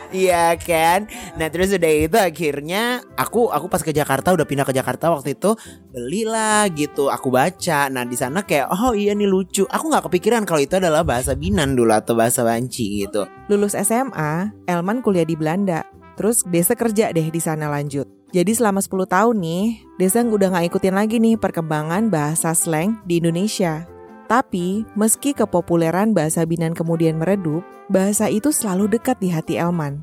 [0.08, 1.04] Iya kan?
[1.36, 5.34] Nah terus udah itu akhirnya Aku aku pas ke Jakarta Udah pindah ke Jakarta waktu
[5.34, 5.58] itu
[5.90, 7.90] Belilah gitu Aku baca.
[7.90, 9.66] Nah di sana kayak Oh iya nih lucu.
[9.66, 13.26] Aku nggak kepikiran Kalau itu adalah bahasa Binan dulu Atau bahasa Banci gitu.
[13.50, 15.82] Lulus SMA, Elman kuliah di Belanda.
[16.14, 18.06] Terus Desa kerja deh di sana lanjut.
[18.34, 23.22] Jadi selama 10 tahun nih, Desa udah nggak ikutin lagi nih perkembangan bahasa slang di
[23.22, 23.86] Indonesia.
[24.26, 30.02] Tapi, meski kepopuleran bahasa Binan kemudian meredup, bahasa itu selalu dekat di hati Elman.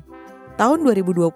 [0.56, 1.28] Tahun 2020,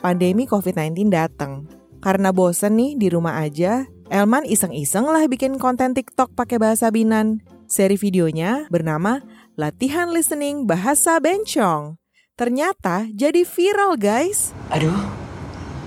[0.00, 1.68] pandemi COVID-19 datang.
[2.00, 7.44] Karena bosen nih di rumah aja, Elman iseng-iseng lah bikin konten TikTok pakai bahasa Binan.
[7.68, 9.20] Seri videonya bernama
[9.60, 12.00] Latihan Listening Bahasa Bencong.
[12.40, 14.56] Ternyata jadi viral guys.
[14.72, 15.21] Aduh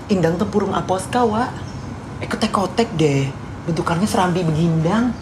[0.06, 1.50] Indang tempurung apos kawa
[2.16, 3.28] Eko tekotek deh.
[3.68, 5.12] Bentukannya serambi begindang.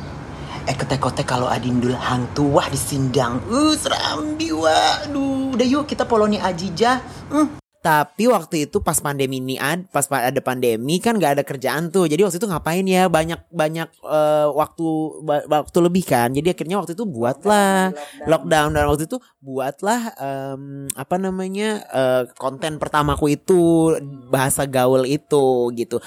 [0.69, 3.43] Eko tekotek kalau adindul hang tua di sindang.
[3.51, 7.64] Uh serambi wah Aduh udah yuk kita poloni ajija Hmm.
[7.85, 11.93] Tapi waktu itu pas pandemi ini ad, pas pa- ada pandemi kan nggak ada kerjaan
[11.93, 12.09] tuh.
[12.09, 14.87] Jadi waktu itu ngapain ya banyak banyak eh, waktu
[15.45, 16.33] waktu lebih kan.
[16.33, 17.93] Jadi akhirnya waktu itu buatlah
[18.25, 23.93] lockdown dan waktu itu buatlah em, apa namanya eh, konten pertamaku itu
[24.33, 26.01] bahasa gaul itu gitu.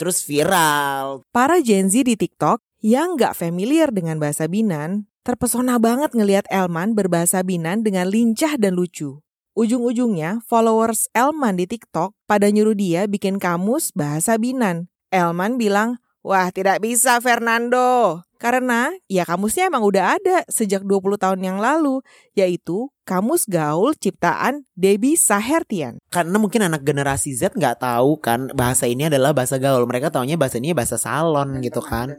[0.00, 1.20] Terus viral.
[1.28, 6.96] Para Gen Z di TikTok yang nggak familiar dengan bahasa Binan, terpesona banget ngelihat Elman
[6.96, 9.20] berbahasa Binan dengan lincah dan lucu.
[9.56, 14.92] Ujung-ujungnya, followers Elman di TikTok pada nyuruh dia bikin kamus bahasa Binan.
[15.08, 18.20] Elman bilang, Wah, tidak bisa Fernando.
[18.36, 22.04] Karena ya kamusnya emang udah ada sejak 20 tahun yang lalu,
[22.36, 26.04] yaitu Kamus Gaul Ciptaan Debbie Sahertian.
[26.12, 29.88] Karena mungkin anak generasi Z nggak tahu kan bahasa ini adalah bahasa gaul.
[29.88, 32.12] Mereka taunya bahasa ini bahasa salon gitu kan.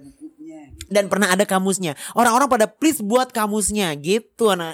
[0.90, 1.94] Dan pernah ada kamusnya.
[2.18, 4.58] Orang-orang pada please buat kamusnya gitu.
[4.58, 4.74] Nah,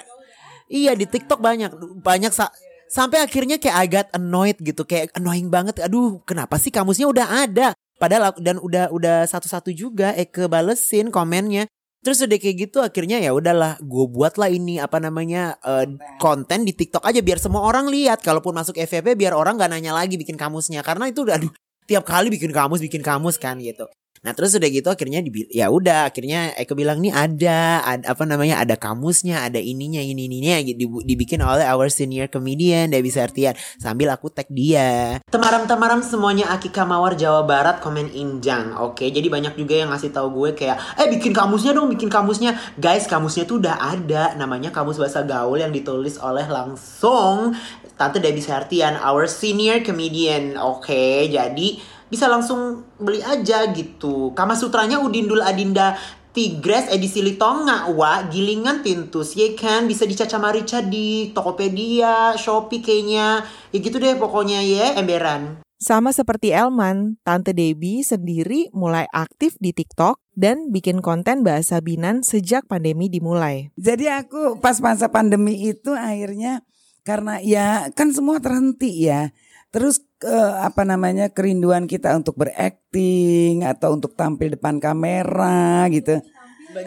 [0.74, 1.70] iya di TikTok banyak
[2.02, 2.50] banyak sa-
[2.90, 5.78] sampai akhirnya kayak agak annoyed gitu, kayak annoying banget.
[5.80, 7.72] Aduh, kenapa sih kamusnya udah ada?
[8.02, 11.70] Padahal aku- dan udah udah satu-satu juga Eke balesin komennya.
[12.04, 15.88] Terus udah kayak gitu akhirnya ya udahlah gue buatlah ini apa namanya eh,
[16.20, 19.96] konten di TikTok aja biar semua orang lihat kalaupun masuk FVP biar orang gak nanya
[19.96, 21.48] lagi bikin kamusnya karena itu udah aduh
[21.88, 23.88] tiap kali bikin kamus bikin kamus kan gitu.
[24.24, 25.20] Nah terus udah gitu akhirnya
[25.52, 30.24] ya udah akhirnya Eko bilang nih ada, ada apa namanya ada kamusnya, ada ininya ini
[30.24, 30.64] ininya
[31.04, 35.20] dibikin oleh our senior comedian Debbie Sertian sambil aku tag dia.
[35.28, 38.72] Temaram-temaram semuanya Akika Mawar Jawa Barat komen injang.
[38.80, 42.56] Oke, jadi banyak juga yang ngasih tahu gue kayak eh bikin kamusnya dong, bikin kamusnya.
[42.80, 47.52] Guys, kamusnya tuh udah ada namanya Kamus Bahasa Gaul yang ditulis oleh langsung
[47.94, 50.58] Tante Debbie Sertian, our senior comedian.
[50.58, 54.32] Oke, jadi bisa langsung beli aja gitu.
[54.32, 55.96] Kama Sutranya Udindul Adinda
[56.34, 63.46] Tigres edisi Litonga wa gilingan tintus ya kan bisa dicaca marica di Tokopedia, Shopee kayaknya.
[63.70, 65.62] Ya gitu deh pokoknya ya emberan.
[65.78, 72.26] Sama seperti Elman, Tante Debbie sendiri mulai aktif di TikTok dan bikin konten bahasa Binan
[72.26, 73.70] sejak pandemi dimulai.
[73.78, 76.66] Jadi aku pas masa pandemi itu akhirnya
[77.06, 79.30] karena ya kan semua terhenti ya.
[79.74, 86.22] Terus eh, apa namanya kerinduan kita untuk berakting atau untuk tampil depan kamera gitu.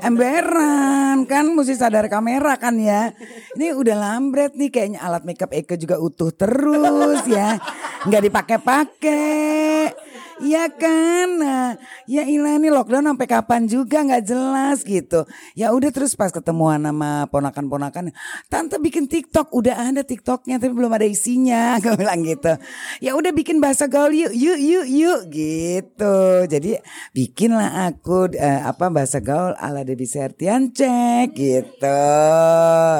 [0.03, 3.11] Emberan kan mesti sadar kamera kan ya.
[3.59, 7.59] Ini udah lambret nih kayaknya alat makeup Eke juga utuh terus ya.
[8.07, 10.06] nggak dipakai-pakai.
[10.37, 11.73] Iya kan, nah,
[12.05, 15.25] ya ilah nih lockdown sampai kapan juga nggak jelas gitu.
[15.57, 18.13] Ya udah terus pas ketemuan sama ponakan-ponakan,
[18.45, 22.53] tante bikin TikTok, udah ada TikToknya tapi belum ada isinya, gue bilang gitu.
[23.01, 26.17] Ya udah bikin bahasa gaul yuk, yuk, yuk, yuk gitu.
[26.45, 26.77] Jadi
[27.17, 32.03] bikinlah aku eh, apa bahasa gaul ala Debbie Sertian cek gitu.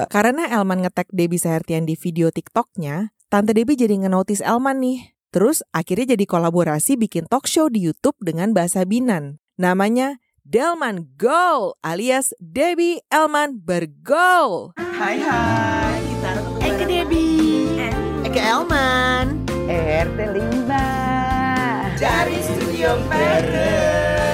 [0.09, 5.16] Karena Elman ngetek Debbie Sahertian di video TikToknya, Tante Debbie jadi ngenotis Elman nih.
[5.27, 9.43] Terus akhirnya jadi kolaborasi bikin talk show di YouTube dengan bahasa Binan.
[9.59, 14.71] Namanya Delman Go alias Debbie Elman Bergol.
[14.79, 16.31] Hai hai, kita
[16.63, 17.75] Eke Debbie,
[18.23, 24.26] Eke Elman, RT 5 dari studio Paris,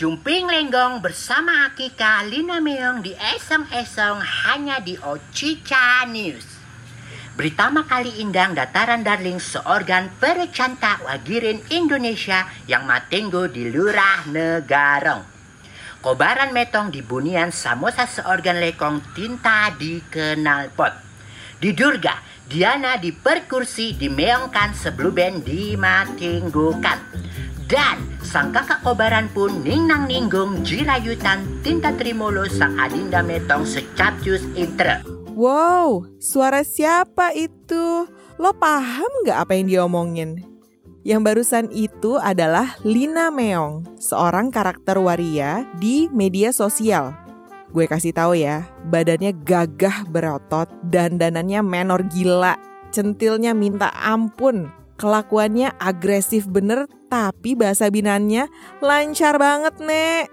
[0.00, 6.56] Jumping Lenggong bersama Akika Lina Meong di Esong-Esong hanya di Ocica News.
[7.36, 15.20] Beritama kali indang dataran darling seorgan perecanta wagirin Indonesia yang matenggo di Lurah Negarong.
[16.00, 20.96] Kobaran metong di bunian samosa seorgan lekong tinta di kenalpot.
[21.60, 22.16] Di Durga,
[22.48, 27.28] Diana di perkursi dimeongkan sebelum dimatinggukan.
[27.70, 35.06] Dan sang kakak kobaran pun ningnang ninggung jirayutan tinta trimolo sang adinda metong secapcus intre.
[35.38, 38.10] Wow, suara siapa itu?
[38.42, 40.42] Lo paham nggak apa yang diomongin?
[41.06, 47.14] Yang barusan itu adalah Lina Meong, seorang karakter waria di media sosial.
[47.70, 52.58] Gue kasih tahu ya, badannya gagah berotot, dandanannya menor gila,
[52.90, 58.52] centilnya minta ampun, kelakuannya agresif bener, tapi bahasa binannya
[58.84, 60.28] lancar banget, Nek.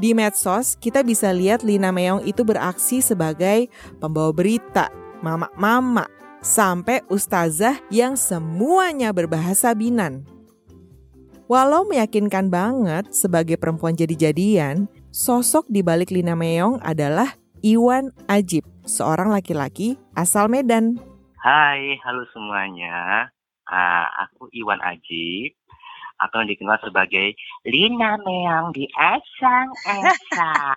[0.00, 3.68] Di medsos, kita bisa lihat Lina Meong itu beraksi sebagai
[4.00, 4.88] pembawa berita,
[5.20, 6.08] mama-mama,
[6.40, 10.24] sampai ustazah yang semuanya berbahasa Binan.
[11.50, 19.28] Walau meyakinkan banget sebagai perempuan jadi-jadian, sosok di balik Lina Meong adalah Iwan Ajib, seorang
[19.28, 20.96] laki-laki asal Medan.
[21.44, 23.28] Hai, halo semuanya.
[23.70, 25.54] Ah, aku Iwan Ajib
[26.20, 27.32] atau dikenal sebagai
[27.64, 30.52] Lina Meong di Esang Esa.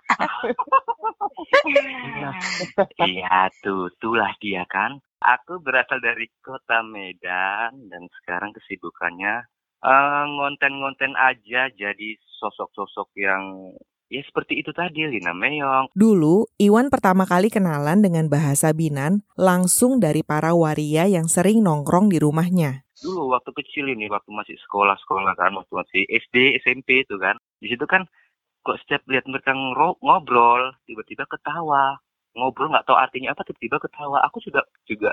[2.94, 4.96] Iya tuh, itulah dia kan.
[5.20, 9.44] Aku berasal dari kota Medan dan sekarang kesibukannya
[9.84, 12.08] eh, ngonten-ngonten aja jadi
[12.40, 13.72] sosok-sosok yang
[14.12, 15.92] ya seperti itu tadi Lina Meong.
[15.96, 22.12] Dulu, Iwan pertama kali kenalan dengan bahasa Binan langsung dari para waria yang sering nongkrong
[22.12, 22.83] di rumahnya.
[23.02, 27.34] Dulu waktu kecil ini waktu masih sekolah-sekolah kan waktu masih SD SMP itu kan.
[27.58, 28.06] Di situ kan
[28.64, 29.52] kok setiap lihat mereka
[30.00, 32.00] ngobrol tiba-tiba ketawa
[32.32, 35.12] ngobrol nggak tahu artinya apa tiba-tiba ketawa aku juga juga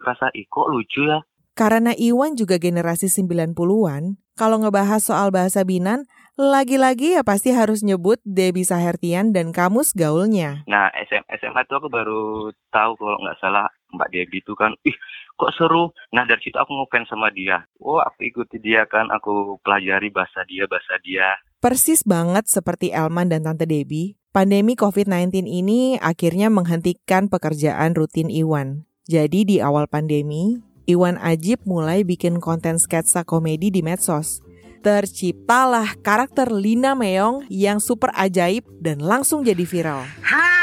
[0.00, 1.20] rasa ih kok lucu ya
[1.56, 6.04] Karena Iwan juga generasi 90-an, kalau ngebahas soal bahasa Binan,
[6.36, 10.68] lagi-lagi ya pasti harus nyebut Debbie Sahertian dan kamus gaulnya.
[10.68, 14.96] nah SM, SMA tuh aku baru tahu kalau nggak salah Mbak Debbie itu kan ih
[15.36, 19.60] kok seru nah dari situ aku ngefans sama dia oh aku ikuti dia kan aku
[19.62, 25.96] pelajari bahasa dia bahasa dia Persis banget seperti Elman dan Tante Debbie, pandemi COVID-19 ini
[25.98, 28.84] akhirnya menghentikan pekerjaan rutin Iwan.
[29.08, 34.44] Jadi di awal pandemi, Iwan Ajib mulai bikin konten sketsa komedi di medsos.
[34.84, 40.06] Terciptalah karakter Lina Meong yang super ajaib dan langsung jadi viral.
[40.22, 40.55] Hai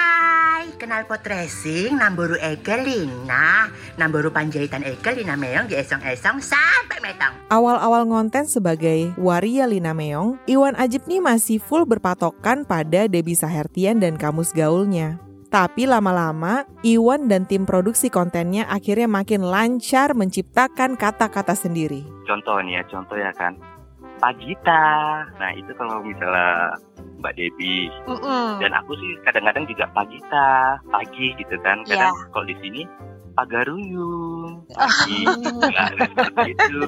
[0.84, 8.44] kenal pot racing namboru ekelina namboru panjaitan ekelina meong di esong-esong sampai metong Awal-awal ngonten
[8.44, 14.52] sebagai waria Lina Meong, Iwan Ajib nih masih full berpatokan pada Debbie Sahertian dan kamus
[14.52, 15.24] gaulnya.
[15.54, 22.04] Tapi lama-lama, Iwan dan tim produksi kontennya akhirnya makin lancar menciptakan kata-kata sendiri.
[22.26, 23.54] Contoh nih ya, contoh ya kan.
[24.24, 24.84] Pagita.
[25.36, 26.80] Nah itu kalau misalnya
[27.20, 27.92] Mbak Debi
[28.64, 31.84] dan aku sih kadang-kadang juga Pagita, pagi gitu kan.
[31.84, 32.88] Kadang kalau di sini
[33.36, 36.80] Pagaruyung, pagi, nah, seperti itu.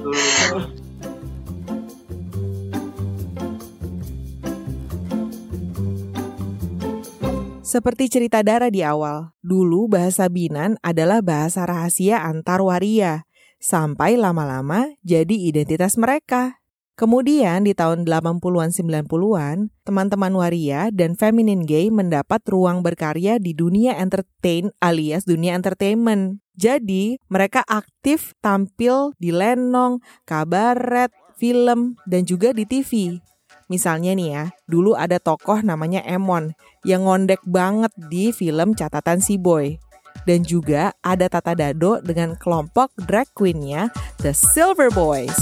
[7.66, 13.28] Seperti cerita Dara di awal, dulu bahasa Binan adalah bahasa rahasia antar waria,
[13.60, 16.62] sampai lama-lama jadi identitas mereka.
[16.96, 24.00] Kemudian di tahun 80-an 90-an, teman-teman waria dan feminine gay mendapat ruang berkarya di dunia
[24.00, 26.40] entertain alias dunia entertainment.
[26.56, 33.20] Jadi, mereka aktif tampil di lenong, kabaret, film, dan juga di TV.
[33.68, 39.36] Misalnya nih ya, dulu ada tokoh namanya Emon yang ngondek banget di film Catatan Si
[39.36, 39.76] Boy.
[40.24, 43.92] Dan juga ada Tata Dado dengan kelompok drag queen-nya
[44.24, 45.36] The Silver Boys.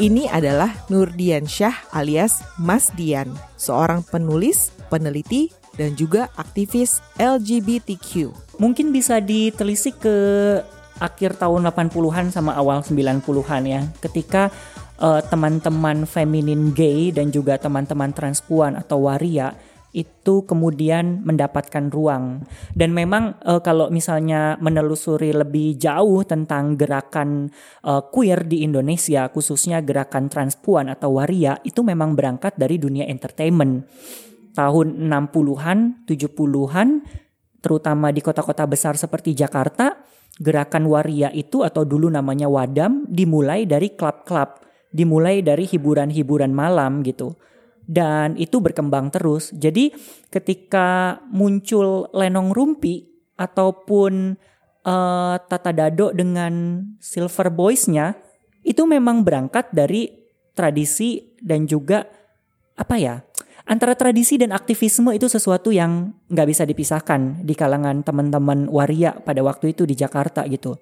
[0.00, 3.28] Ini adalah Nurdian Syah alias Mas Dian,
[3.60, 8.32] seorang penulis, peneliti, dan juga aktivis LGBTQ.
[8.56, 10.16] Mungkin bisa ditelisik ke
[10.96, 13.84] akhir tahun 80-an sama awal 90-an ya.
[14.00, 14.48] Ketika
[14.96, 19.52] eh, teman-teman feminin gay dan juga teman-teman transpuan atau waria
[19.90, 22.46] itu kemudian mendapatkan ruang.
[22.74, 27.50] Dan memang eh, kalau misalnya menelusuri lebih jauh tentang gerakan
[27.82, 33.86] eh, queer di Indonesia khususnya gerakan transpuan atau waria itu memang berangkat dari dunia entertainment.
[34.50, 36.88] Tahun 60-an 70-an
[37.60, 40.00] terutama di kota-kota besar seperti Jakarta
[40.40, 47.38] gerakan waria itu atau dulu namanya wadam dimulai dari klub-klub dimulai dari hiburan-hiburan malam gitu
[47.90, 49.50] dan itu berkembang terus.
[49.50, 49.90] Jadi
[50.30, 53.02] ketika muncul Lenong Rumpi
[53.34, 54.38] ataupun
[54.86, 58.14] uh, Tata Dado dengan Silver Boys-nya
[58.62, 60.06] itu memang berangkat dari
[60.54, 62.06] tradisi dan juga
[62.78, 63.26] apa ya?
[63.70, 69.42] Antara tradisi dan aktivisme itu sesuatu yang nggak bisa dipisahkan di kalangan teman-teman waria pada
[69.46, 70.74] waktu itu di Jakarta gitu.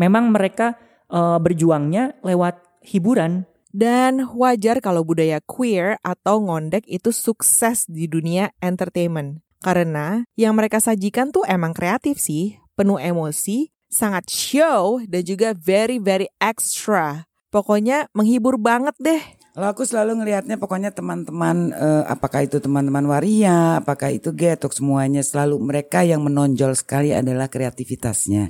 [0.00, 0.80] Memang mereka
[1.12, 8.52] uh, berjuangnya lewat hiburan Dan wajar kalau budaya queer atau ngondek itu sukses di dunia
[8.60, 9.40] entertainment.
[9.64, 15.96] Karena yang mereka sajikan tuh emang kreatif sih, penuh emosi, sangat show, dan juga very
[15.96, 17.24] very extra.
[17.48, 19.22] Pokoknya menghibur banget deh.
[19.52, 25.20] Kalau aku selalu ngelihatnya pokoknya teman-teman eh, apakah itu teman-teman waria, apakah itu getok semuanya
[25.20, 28.48] selalu mereka yang menonjol sekali adalah kreativitasnya.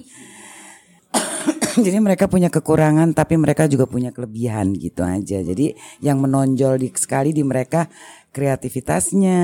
[1.84, 5.40] Jadi mereka punya kekurangan tapi mereka juga punya kelebihan gitu aja.
[5.40, 5.72] Jadi
[6.04, 7.88] yang menonjol di, sekali di mereka
[8.32, 9.40] kreativitasnya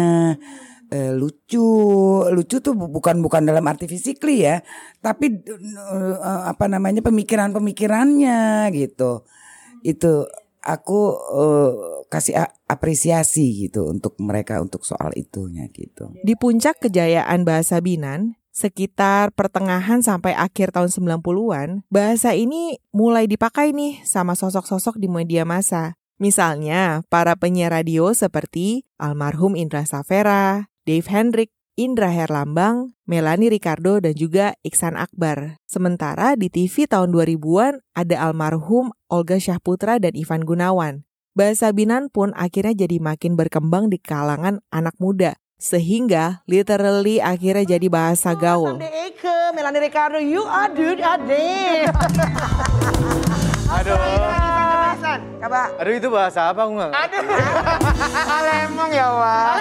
[0.92, 1.68] eh, lucu.
[2.28, 4.60] Lucu tuh bu- bukan bukan dalam arti physically ya,
[5.00, 9.24] tapi eh, apa namanya pemikiran-pemikirannya gitu.
[9.84, 10.28] Itu
[10.64, 11.72] aku eh,
[12.08, 12.34] kasih
[12.68, 16.16] apresiasi gitu untuk mereka untuk soal itunya gitu.
[16.24, 23.70] Di puncak kejayaan bahasa Binan, sekitar pertengahan sampai akhir tahun 90-an, bahasa ini mulai dipakai
[23.70, 25.94] nih sama sosok-sosok di media massa.
[26.18, 34.18] Misalnya, para penyiar radio seperti almarhum Indra Safera, Dave Hendrik, Indra Herlambang, Melanie Ricardo, dan
[34.18, 35.62] juga Iksan Akbar.
[35.70, 41.06] Sementara di TV tahun 2000-an ada almarhum Olga Syahputra dan Ivan Gunawan.
[41.38, 45.38] Bahasa Binan pun akhirnya jadi makin berkembang di kalangan anak muda.
[45.58, 48.78] Sehingga literally akhirnya jadi bahasa gaul.
[48.78, 51.90] Eke, Melanie Ricardo, you are dude, ade.
[53.68, 53.98] Aduh.
[55.38, 55.70] Coba.
[55.78, 56.90] Aduh itu bahasa apa aku nggak?
[56.94, 57.22] Aduh.
[58.38, 59.54] Alemong ya, Wak.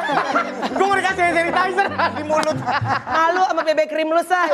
[0.73, 1.87] Gue mau dikasih sanitizer
[2.17, 2.57] di mulut.
[3.05, 4.49] Malu sama BB krim lu, say.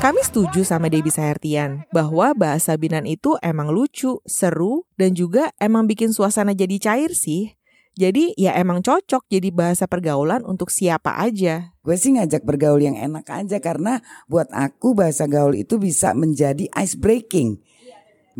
[0.00, 5.84] Kami setuju sama Debbie Sahertian bahwa bahasa Binan itu emang lucu, seru, dan juga emang
[5.84, 7.59] bikin suasana jadi cair sih.
[8.00, 11.76] Jadi ya emang cocok jadi bahasa pergaulan untuk siapa aja.
[11.84, 16.64] Gue sih ngajak bergaul yang enak aja karena buat aku bahasa gaul itu bisa menjadi
[16.80, 17.60] ice breaking.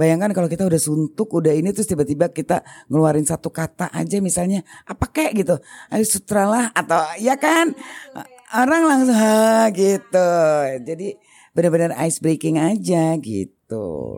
[0.00, 4.64] Bayangkan kalau kita udah suntuk, udah ini terus tiba-tiba kita ngeluarin satu kata aja misalnya
[4.88, 5.60] apa kayak gitu.
[5.92, 7.76] Ayo sutralah atau ya kan
[8.56, 10.32] orang langsung ha gitu.
[10.88, 11.20] Jadi
[11.52, 13.59] benar-benar ice breaking aja gitu.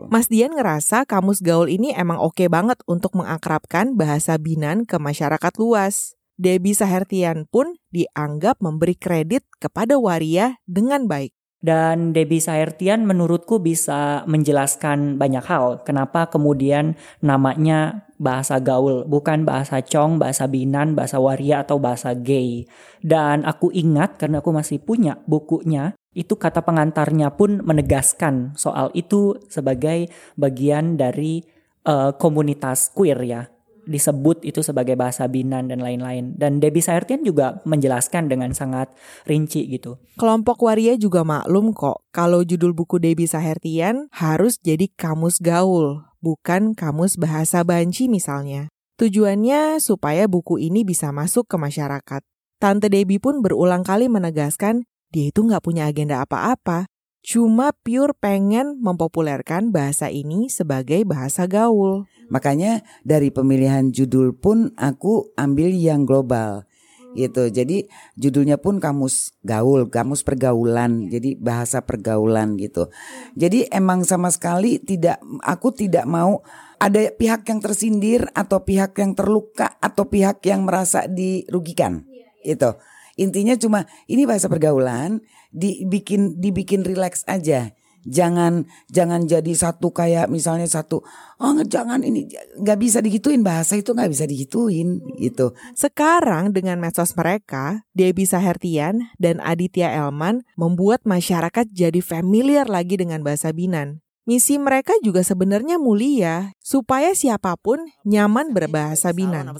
[0.09, 5.53] Mas Dian ngerasa kamus gaul ini emang oke banget untuk mengakrabkan bahasa Binan ke masyarakat
[5.61, 6.17] luas.
[6.33, 11.29] Debbie Sahertian pun dianggap memberi kredit kepada Waria dengan baik.
[11.63, 15.79] Dan Debbie Saertian menurutku bisa menjelaskan banyak hal.
[15.87, 22.67] Kenapa kemudian namanya bahasa gaul, bukan bahasa Chong, bahasa Binan, bahasa Waria, atau bahasa gay.
[22.99, 29.37] Dan aku ingat karena aku masih punya bukunya, itu kata pengantarnya pun menegaskan soal itu
[29.49, 31.41] sebagai bagian dari
[31.89, 33.41] uh, komunitas queer ya
[33.83, 36.35] disebut itu sebagai bahasa Binan dan lain-lain.
[36.39, 38.91] Dan Debbie Saertian juga menjelaskan dengan sangat
[39.27, 39.99] rinci gitu.
[40.15, 46.73] Kelompok waria juga maklum kok kalau judul buku Debbie Sahertian harus jadi kamus gaul, bukan
[46.75, 48.71] kamus bahasa banci misalnya.
[49.01, 52.21] Tujuannya supaya buku ini bisa masuk ke masyarakat.
[52.61, 56.89] Tante Debbie pun berulang kali menegaskan dia itu nggak punya agenda apa-apa,
[57.21, 62.09] cuma pure pengen mempopulerkan bahasa ini sebagai bahasa gaul.
[62.33, 66.65] Makanya dari pemilihan judul pun aku ambil yang global
[67.13, 67.45] gitu.
[67.53, 67.85] Jadi
[68.17, 71.07] judulnya pun kamus gaul, kamus pergaulan.
[71.13, 72.89] Jadi bahasa pergaulan gitu.
[73.37, 76.41] Jadi emang sama sekali tidak aku tidak mau
[76.81, 82.03] ada pihak yang tersindir atau pihak yang terluka atau pihak yang merasa dirugikan.
[82.41, 82.75] Itu.
[83.19, 85.21] Intinya cuma ini bahasa pergaulan
[85.53, 87.71] dibikin dibikin rileks aja.
[88.03, 90.99] Jangan jangan jadi satu kayak misalnya satu
[91.39, 92.27] oh jangan ini.
[92.59, 95.55] Nggak bisa digituin bahasa itu nggak bisa digituin gitu.
[95.71, 103.23] Sekarang dengan medsos mereka Debbie Sahertian dan Aditya Elman membuat masyarakat jadi familiar lagi dengan
[103.23, 104.03] bahasa Binan.
[104.23, 109.51] Misi mereka juga sebenarnya mulia, supaya siapa pun nyaman berbahasa Binan.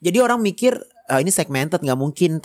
[0.00, 2.38] Jadi orang mikir uh, ini segmented nggak mungkin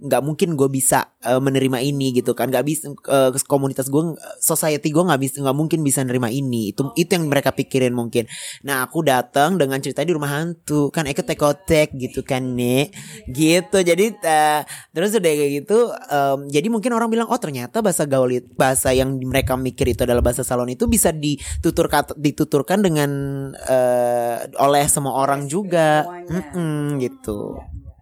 [0.00, 2.48] nggak uh, mungkin gue bisa uh, menerima ini gitu kan.
[2.48, 6.72] Nggak bisa uh, komunitas gue society gue nggak bisa nggak mungkin bisa nerima ini.
[6.72, 8.26] Itu itu yang mereka pikirin mungkin.
[8.64, 12.92] Nah aku datang dengan cerita di rumah hantu kan ikut tekotek gitu kan nek.
[13.30, 18.08] gitu jadi uh, terus udah kayak gitu um, jadi mungkin orang bilang oh ternyata bahasa
[18.08, 23.10] gaul bahasa yang mereka mikir itu adalah bahasa salon itu bisa ditutur dituturkan dengan
[23.54, 26.06] uh, oleh semua orang juga.
[26.06, 27.58] mm -mm, gitu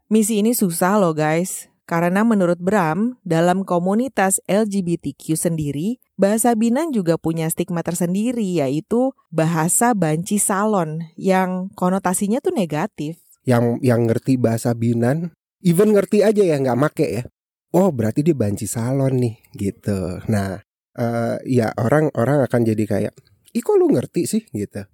[0.09, 7.21] Misi ini susah loh guys, karena menurut Bram, dalam komunitas LGBTQ sendiri, bahasa Binan juga
[7.21, 13.21] punya stigma tersendiri yaitu bahasa banci salon yang konotasinya tuh negatif.
[13.45, 17.29] Yang yang ngerti bahasa Binan, even ngerti aja ya nggak make ya.
[17.77, 20.25] Oh berarti dia banci salon nih gitu.
[20.33, 20.57] Nah
[20.97, 23.13] uh, ya orang-orang akan jadi kayak,
[23.53, 24.89] ih kok lu ngerti sih gitu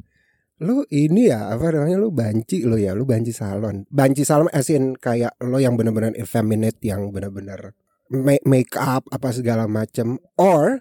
[0.62, 3.82] lu ini ya apa namanya lu banci lo ya lu banci salon.
[3.90, 7.74] Banci salon asin kayak lo yang benar-benar effeminate yang benar-benar
[8.12, 10.20] make, make up apa segala macem.
[10.38, 10.78] Or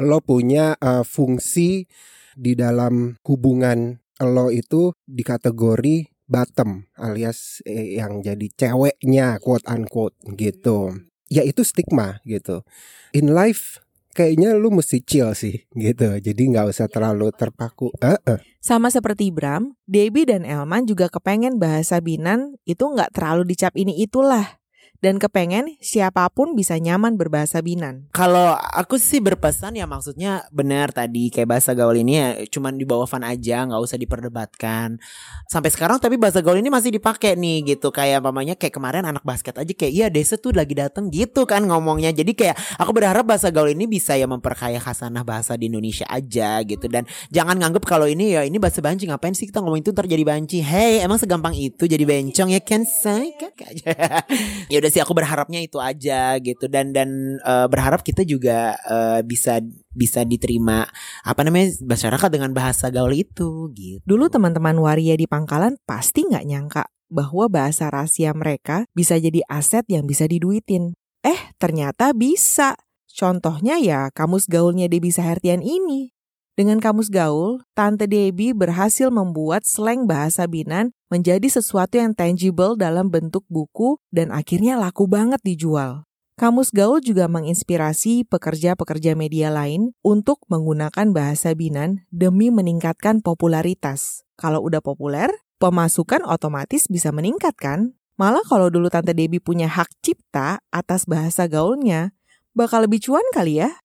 [0.00, 1.86] lo punya uh, fungsi
[2.32, 10.16] di dalam hubungan lo itu di kategori bottom alias eh, yang jadi ceweknya quote unquote
[10.38, 10.96] gitu.
[11.28, 12.64] Ya itu stigma gitu.
[13.12, 13.81] In life
[14.12, 16.20] kayaknya lu mesti chill sih gitu.
[16.20, 17.90] Jadi nggak usah terlalu terpaku.
[17.98, 18.38] Uh -uh.
[18.62, 23.98] Sama seperti Bram, Debbie dan Elman juga kepengen bahasa Binan itu nggak terlalu dicap ini
[24.04, 24.61] itulah
[25.02, 28.06] dan kepengen siapa pun bisa nyaman berbahasa Binan.
[28.14, 32.86] Kalau aku sih berpesan ya maksudnya benar tadi kayak bahasa gaul ini ya cuman di
[32.86, 35.02] bawah fun aja nggak usah diperdebatkan.
[35.50, 39.26] Sampai sekarang tapi bahasa gaul ini masih dipakai nih gitu kayak mamanya kayak kemarin anak
[39.26, 42.14] basket aja kayak iya Desa tuh lagi dateng gitu kan ngomongnya.
[42.14, 46.62] Jadi kayak aku berharap bahasa gaul ini bisa ya memperkaya khasanah bahasa di Indonesia aja
[46.62, 49.90] gitu dan jangan nganggep kalau ini ya ini bahasa banci ngapain sih kita ngomong itu
[49.90, 50.62] ntar jadi banci.
[50.62, 53.34] Hey emang segampang itu jadi bencong ya kan say
[54.70, 59.24] ya udah sih aku berharapnya itu aja gitu dan dan uh, berharap kita juga uh,
[59.24, 59.64] bisa
[59.96, 60.84] bisa diterima
[61.24, 64.04] apa namanya masyarakat dengan bahasa gaul itu gitu.
[64.04, 69.88] Dulu teman-teman waria di Pangkalan pasti nggak nyangka bahwa bahasa rahasia mereka bisa jadi aset
[69.88, 70.96] yang bisa diduitin.
[71.24, 72.76] Eh, ternyata bisa.
[73.12, 76.16] Contohnya ya kamus gaulnya Debbie Sahertian ini.
[76.52, 83.08] Dengan kamus gaul, Tante Debbie berhasil membuat slang bahasa Binan menjadi sesuatu yang tangible dalam
[83.08, 86.04] bentuk buku dan akhirnya laku banget dijual.
[86.36, 94.28] Kamus gaul juga menginspirasi pekerja-pekerja media lain untuk menggunakan bahasa Binan demi meningkatkan popularitas.
[94.36, 97.96] Kalau udah populer, pemasukan otomatis bisa meningkat kan?
[98.20, 102.12] Malah kalau dulu Tante Debbie punya hak cipta atas bahasa gaulnya,
[102.52, 103.81] bakal lebih cuan kali ya?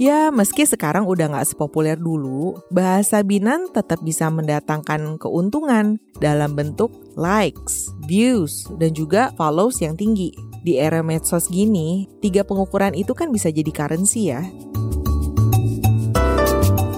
[0.00, 6.88] Ya, meski sekarang udah nggak sepopuler dulu, bahasa Binan tetap bisa mendatangkan keuntungan dalam bentuk
[7.20, 10.32] likes, views, dan juga follows yang tinggi.
[10.64, 14.40] Di era medsos gini, tiga pengukuran itu kan bisa jadi currency ya.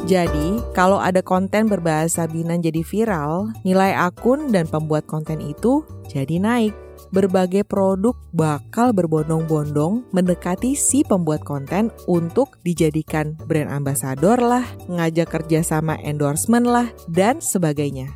[0.06, 6.38] Jadi, kalau ada konten berbahasa Binan jadi viral, nilai akun dan pembuat konten itu jadi
[6.38, 6.91] naik.
[7.12, 15.60] Berbagai produk bakal berbondong-bondong mendekati si pembuat konten untuk dijadikan brand ambassador lah, ngajak kerja
[15.60, 18.08] sama endorsement lah, dan sebagainya.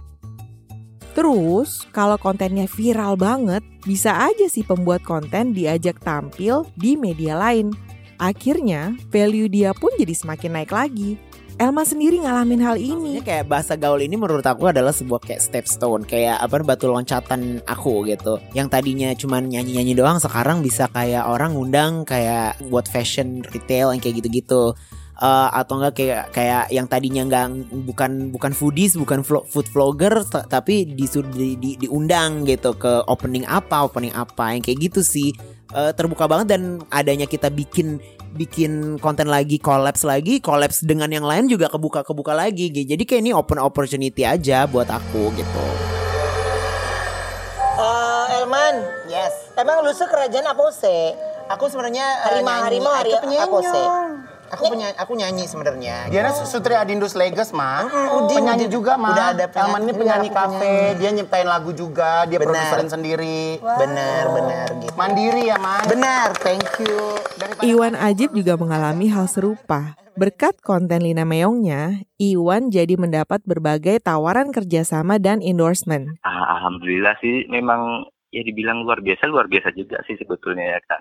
[1.13, 7.77] Terus, kalau kontennya viral banget, bisa aja si pembuat konten diajak tampil di media lain.
[8.17, 11.21] Akhirnya, value dia pun jadi semakin naik lagi.
[11.57, 13.17] Elma sendiri ngalamin hal ini.
[13.17, 17.65] Ini kayak bahasa gaul ini menurut aku adalah sebuah kayak stepstone kayak apa batu loncatan
[17.65, 18.37] aku gitu.
[18.53, 24.05] Yang tadinya cuman nyanyi-nyanyi doang sekarang bisa kayak orang ngundang kayak buat fashion retail yang
[24.05, 24.77] kayak gitu-gitu.
[25.17, 30.29] Eh, atau enggak kayak kayak yang tadinya nggak bukan bukan foodies bukan vlog, food vlogger
[30.29, 35.33] tapi disur, di, di, diundang gitu ke opening apa opening apa yang kayak gitu sih
[35.77, 37.99] Eh, terbuka banget dan adanya kita bikin
[38.37, 42.87] bikin konten lagi collabs lagi collabs dengan yang lain juga kebuka kebuka lagi gitu.
[42.87, 45.67] jadi kayak ini open opportunity aja buat aku gitu
[47.77, 48.75] Eh, Elman.
[49.07, 49.53] Yes.
[49.55, 51.13] Emang lu kerajaan apa sih?
[51.47, 52.65] aku sebenarnya eh, Harimau, nyanyi.
[52.65, 53.43] harimau, Aku hari- penyanyi.
[53.63, 53.87] sih?
[54.49, 56.47] Aku penyanyi aku nyanyi sebenarnya Dia gitu.
[56.47, 57.87] Sutri Adindus Leges, mah.
[58.17, 58.75] Udin, penyanyi Udin.
[58.75, 59.13] juga, mah.
[59.13, 60.99] Udah ada penyanyi- Elman ini benar, penyanyi kafe, penyanyi.
[60.99, 63.43] dia nyiptain lagu juga, dia produserin sendiri.
[63.59, 65.83] benar benar gitu Mandiri ya, man.
[65.87, 67.19] benar thank you
[67.59, 69.97] Iwan Ajib juga mengalami hal serupa.
[70.13, 76.17] Berkat konten Lina Meongnya, Iwan jadi mendapat berbagai tawaran kerjasama dan endorsement.
[76.21, 81.01] Ah, Alhamdulillah sih memang ya dibilang luar biasa luar biasa juga sih sebetulnya ya kan.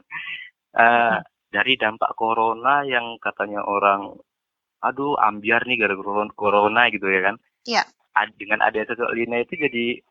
[0.75, 1.15] Eh,
[1.55, 4.11] dari dampak corona yang katanya orang
[4.83, 7.35] aduh ambiar nih gara-gara corona gitu ya kan.
[7.63, 7.83] Iya.
[8.11, 10.03] Ad- Dengan ada sosok Lina itu jadi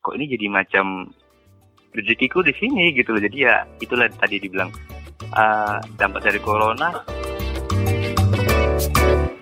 [0.00, 1.12] kok ini jadi macam
[1.92, 3.20] rezekiku di sini gitu loh.
[3.20, 4.72] Jadi ya itulah tadi dibilang
[5.28, 7.04] eh, dampak dari corona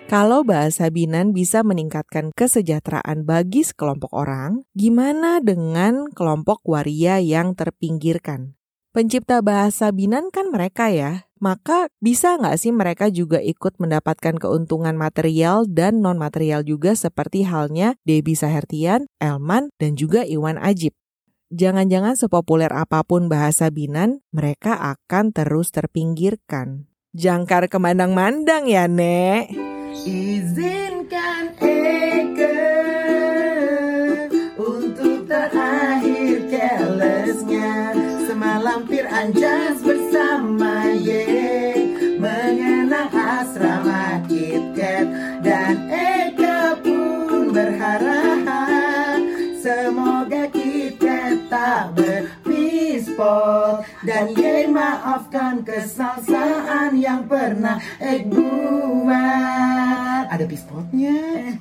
[0.07, 8.55] Kalau bahasa Binan bisa meningkatkan kesejahteraan bagi sekelompok orang, gimana dengan kelompok waria yang terpinggirkan?
[8.95, 14.97] Pencipta bahasa Binan kan mereka ya, maka bisa nggak sih mereka juga ikut mendapatkan keuntungan
[14.97, 20.95] material dan non-material juga seperti halnya Debbie Sahertian, Elman, dan juga Iwan Ajib?
[21.47, 26.91] Jangan-jangan sepopuler apa pun bahasa Binan, mereka akan terus terpinggirkan.
[27.15, 29.55] Jangkar kemandang-mandang ya, Nek.
[30.03, 32.16] Izinkan Eka
[39.17, 41.73] Anjas bersama Ye
[42.21, 45.09] Mengenang asrama KitKat
[45.41, 49.17] Dan Eka pun berharap
[49.57, 60.29] Semoga KitKat tak berpispol Dan Ye maafkan kesalahan yang pernah Ek buat.
[60.29, 61.57] Ada pispotnya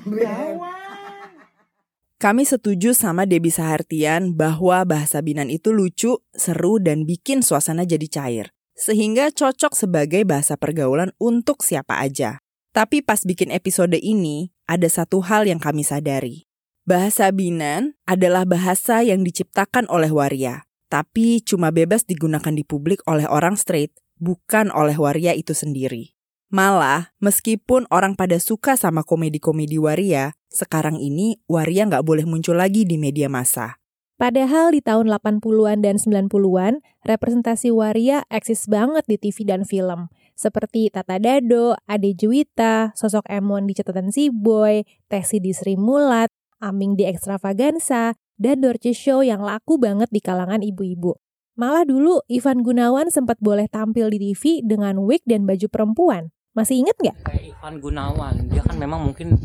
[2.17, 8.09] Kami setuju sama Debbie Sahartian bahwa bahasa Binan itu lucu, seru, dan bikin suasana jadi
[8.09, 8.47] cair.
[8.73, 12.41] Sehingga cocok sebagai bahasa pergaulan untuk siapa aja.
[12.73, 16.49] Tapi pas bikin episode ini, ada satu hal yang kami sadari.
[16.89, 23.29] Bahasa Binan adalah bahasa yang diciptakan oleh waria, tapi cuma bebas digunakan di publik oleh
[23.29, 26.16] orang straight, bukan oleh waria itu sendiri.
[26.47, 32.87] Malah, meskipun orang pada suka sama komedi-komedi waria, sekarang ini waria nggak boleh muncul lagi
[32.87, 33.83] di media massa.
[34.17, 40.09] Padahal di tahun 80-an dan 90-an, representasi waria eksis banget di TV dan film.
[40.39, 46.31] Seperti Tata Dado, Ade Juwita, sosok Emon di catatan si Boy, Tesi di Sri Mulat,
[46.63, 51.19] Aming di Extravaganza, dan Dorce Show yang laku banget di kalangan ibu-ibu.
[51.57, 56.36] Malah dulu Ivan Gunawan sempat boleh tampil di TV dengan wig dan baju perempuan.
[56.57, 57.17] Masih inget nggak?
[57.29, 59.37] kayak Ivan Gunawan dia kan memang mungkin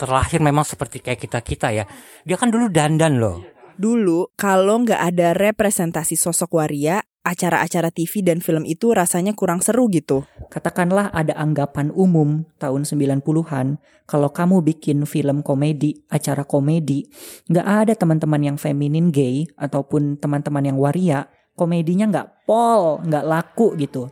[0.00, 1.84] terlahir memang seperti kayak kita kita ya
[2.24, 3.44] dia kan dulu dandan loh
[3.76, 9.92] Dulu, kalau nggak ada representasi sosok waria, acara-acara TV dan film itu rasanya kurang seru
[9.92, 10.24] gitu.
[10.48, 13.76] Katakanlah ada anggapan umum tahun 90-an,
[14.08, 17.04] kalau kamu bikin film komedi, acara komedi,
[17.52, 23.76] nggak ada teman-teman yang feminin gay ataupun teman-teman yang waria, komedinya nggak pol, nggak laku
[23.76, 24.08] gitu.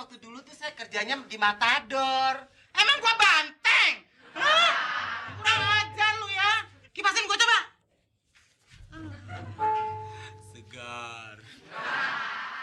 [0.00, 2.48] waktu dulu tuh saya kerjanya di Matador.
[2.72, 3.94] Emang gua banteng?
[4.32, 4.72] Hah?
[5.36, 6.52] Kurang ajar lu ya.
[6.96, 7.58] Kipasin gua coba.
[10.56, 11.36] Segar.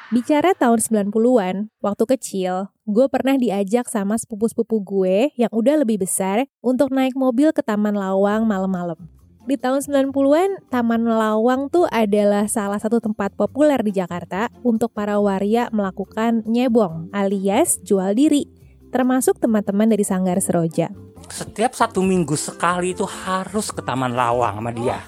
[0.10, 6.50] Bicara tahun 90-an, waktu kecil, gue pernah diajak sama sepupu-sepupu gue yang udah lebih besar
[6.64, 9.17] untuk naik mobil ke Taman Lawang malam-malam.
[9.48, 15.24] Di tahun 90-an, Taman Lawang tuh adalah salah satu tempat populer di Jakarta untuk para
[15.24, 18.52] waria melakukan nyebong alias jual diri,
[18.92, 20.92] termasuk teman-teman dari Sanggar Seroja.
[21.32, 25.00] Setiap satu minggu sekali itu harus ke Taman Lawang sama dia.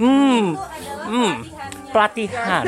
[0.00, 0.56] Hmm,
[1.04, 1.32] hmm,
[1.92, 2.64] pelatihan.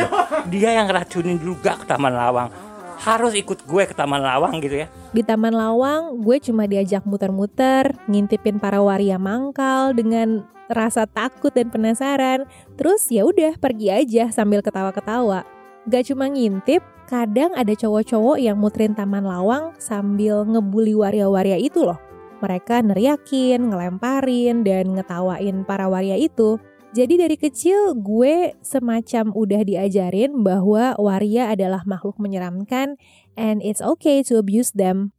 [0.52, 2.52] Dia yang racunin juga ke Taman Lawang.
[3.00, 4.92] Harus ikut gue ke Taman Lawang gitu ya.
[5.16, 11.68] Di Taman Lawang, gue cuma diajak muter-muter, ngintipin para waria mangkal dengan rasa takut dan
[11.68, 12.48] penasaran.
[12.78, 15.44] Terus ya udah pergi aja sambil ketawa-ketawa.
[15.84, 22.00] Gak cuma ngintip, kadang ada cowok-cowok yang muterin Taman Lawang sambil ngebully waria-waria itu loh.
[22.40, 26.56] Mereka neriakin, ngelemparin, dan ngetawain para waria itu.
[26.94, 32.94] Jadi dari kecil gue semacam udah diajarin bahwa waria adalah makhluk menyeramkan
[33.34, 35.10] and it's okay to abuse them.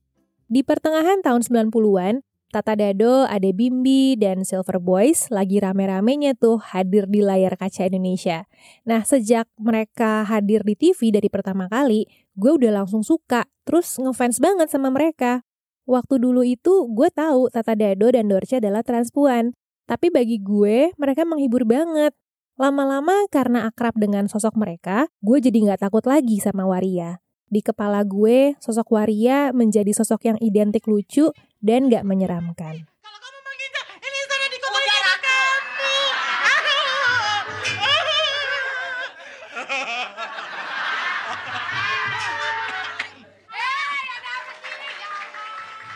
[0.47, 2.23] Di pertengahan tahun 90-an,
[2.55, 8.47] Tata Dado, Ade Bimbi, dan Silver Boys lagi rame-ramenya tuh hadir di layar kaca Indonesia.
[8.87, 12.07] Nah, sejak mereka hadir di TV dari pertama kali,
[12.39, 15.43] gue udah langsung suka, terus ngefans banget sama mereka.
[15.83, 19.51] Waktu dulu itu gue tahu Tata Dado dan Dorce adalah transpuan,
[19.83, 22.15] tapi bagi gue mereka menghibur banget.
[22.55, 27.19] Lama-lama karena akrab dengan sosok mereka, gue jadi nggak takut lagi sama Waria.
[27.45, 31.29] Di kepala gue, sosok Waria menjadi sosok yang identik lucu
[31.61, 32.89] dan gak menyeramkan.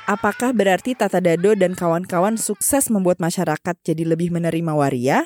[0.10, 5.22] Apakah berarti Tata Dado dan kawan-kawan sukses membuat masyarakat jadi lebih menerima waria?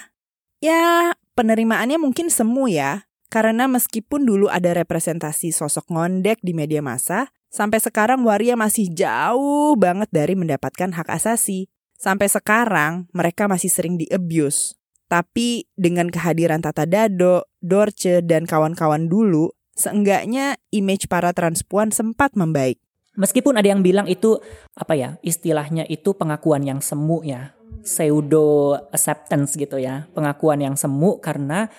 [0.59, 3.07] Ya, penerimaannya mungkin semu ya.
[3.33, 9.73] Karena meskipun dulu ada representasi sosok ngondek di media massa, sampai sekarang waria masih jauh
[9.73, 11.65] banget dari mendapatkan hak asasi.
[11.97, 14.77] Sampai sekarang mereka masih sering di-abuse.
[15.09, 22.77] Tapi dengan kehadiran Tata Dado, Dorce, dan kawan-kawan dulu, seenggaknya image para transpuan sempat membaik.
[23.17, 24.37] Meskipun ada yang bilang itu
[24.77, 31.21] apa ya istilahnya itu pengakuan yang semu ya pseudo acceptance gitu ya pengakuan yang semu
[31.21, 31.69] karena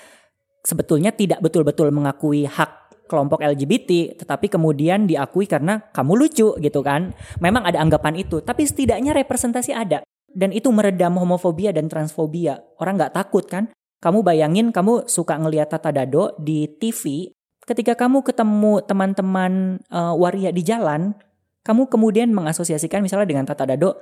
[0.64, 7.12] sebetulnya tidak betul-betul mengakui hak kelompok LGBT tetapi kemudian diakui karena kamu lucu gitu kan?
[7.38, 10.00] Memang ada anggapan itu tapi setidaknya representasi ada.
[10.34, 12.58] Dan itu meredam homofobia dan transfobia.
[12.82, 13.70] Orang nggak takut kan?
[14.02, 17.30] Kamu bayangin kamu suka ngelihat Tata Dado di TV
[17.64, 21.16] ketika kamu ketemu teman-teman uh, waria di jalan,
[21.64, 23.96] kamu kemudian mengasosiasikan misalnya dengan Tata Dado,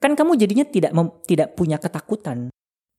[0.00, 0.92] kan kamu jadinya tidak
[1.28, 2.48] tidak punya ketakutan.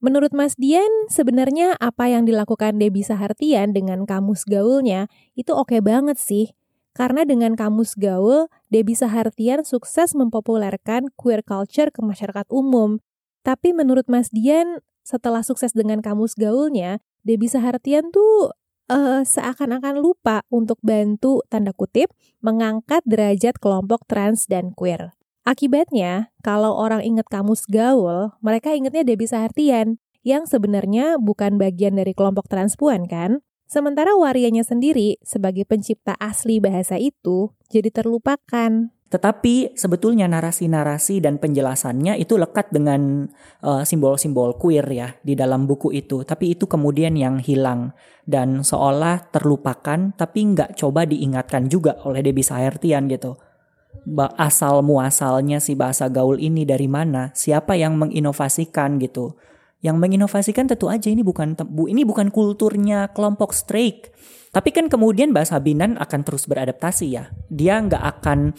[0.04, 5.08] Menurut Mas Dian, sebenarnya apa yang dilakukan Debbie Sahartian dengan kamus gaulnya
[5.40, 6.52] itu oke banget sih.
[6.92, 13.00] Karena dengan kamus gaul, Debbie Sahartian sukses mempopulerkan queer culture ke masyarakat umum.
[13.48, 18.52] Tapi menurut Mas Dian, setelah sukses dengan kamus gaulnya, Debbie Sahartian tuh
[18.92, 22.12] uh, seakan-akan lupa untuk bantu tanda kutip
[22.44, 25.16] mengangkat derajat kelompok trans dan queer.
[25.44, 32.16] Akibatnya, kalau orang ingat kamus gaul, mereka ingatnya Debbie Sahartian, yang sebenarnya bukan bagian dari
[32.16, 33.44] kelompok transpuan kan?
[33.68, 38.96] Sementara warianya sendiri, sebagai pencipta asli bahasa itu, jadi terlupakan.
[39.12, 43.28] Tetapi sebetulnya narasi-narasi dan penjelasannya itu lekat dengan
[43.68, 46.24] uh, simbol-simbol queer ya di dalam buku itu.
[46.24, 47.92] Tapi itu kemudian yang hilang
[48.24, 53.36] dan seolah terlupakan tapi nggak coba diingatkan juga oleh Debbie Sahertian gitu
[54.36, 59.38] asal muasalnya si bahasa gaul ini dari mana, siapa yang menginovasikan gitu.
[59.84, 64.16] Yang menginovasikan tentu aja ini bukan bu ini bukan kulturnya kelompok strike.
[64.54, 67.34] Tapi kan kemudian bahasa Binan akan terus beradaptasi ya.
[67.50, 68.54] Dia nggak akan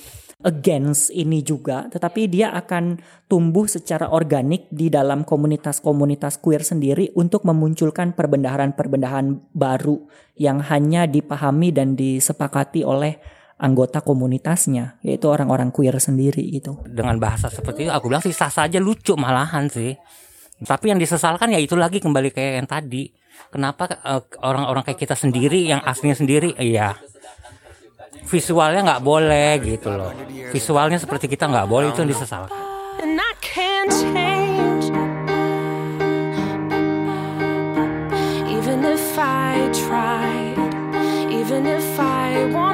[0.45, 7.49] against ini juga, tetapi dia akan tumbuh secara organik di dalam komunitas-komunitas queer sendiri untuk
[7.49, 10.05] memunculkan perbendaharaan-perbendaharaan baru
[10.37, 13.17] yang hanya dipahami dan disepakati oleh
[13.61, 16.81] anggota komunitasnya yaitu orang-orang queer sendiri gitu.
[16.87, 19.95] Dengan bahasa seperti itu aku bilang sih sah saja lucu malahan sih.
[20.65, 23.11] Tapi yang disesalkan ya itu lagi kembali kayak yang tadi.
[23.51, 26.95] Kenapa orang orang-orang kayak kita sendiri yang aslinya sendiri iya
[28.25, 30.13] visualnya nggak boleh gitu loh.
[30.51, 32.57] Visualnya seperti kita nggak boleh itu yang disesalkan.
[33.05, 34.87] And I can't change
[38.49, 40.57] Even if I tried
[41.29, 42.74] Even if I wanted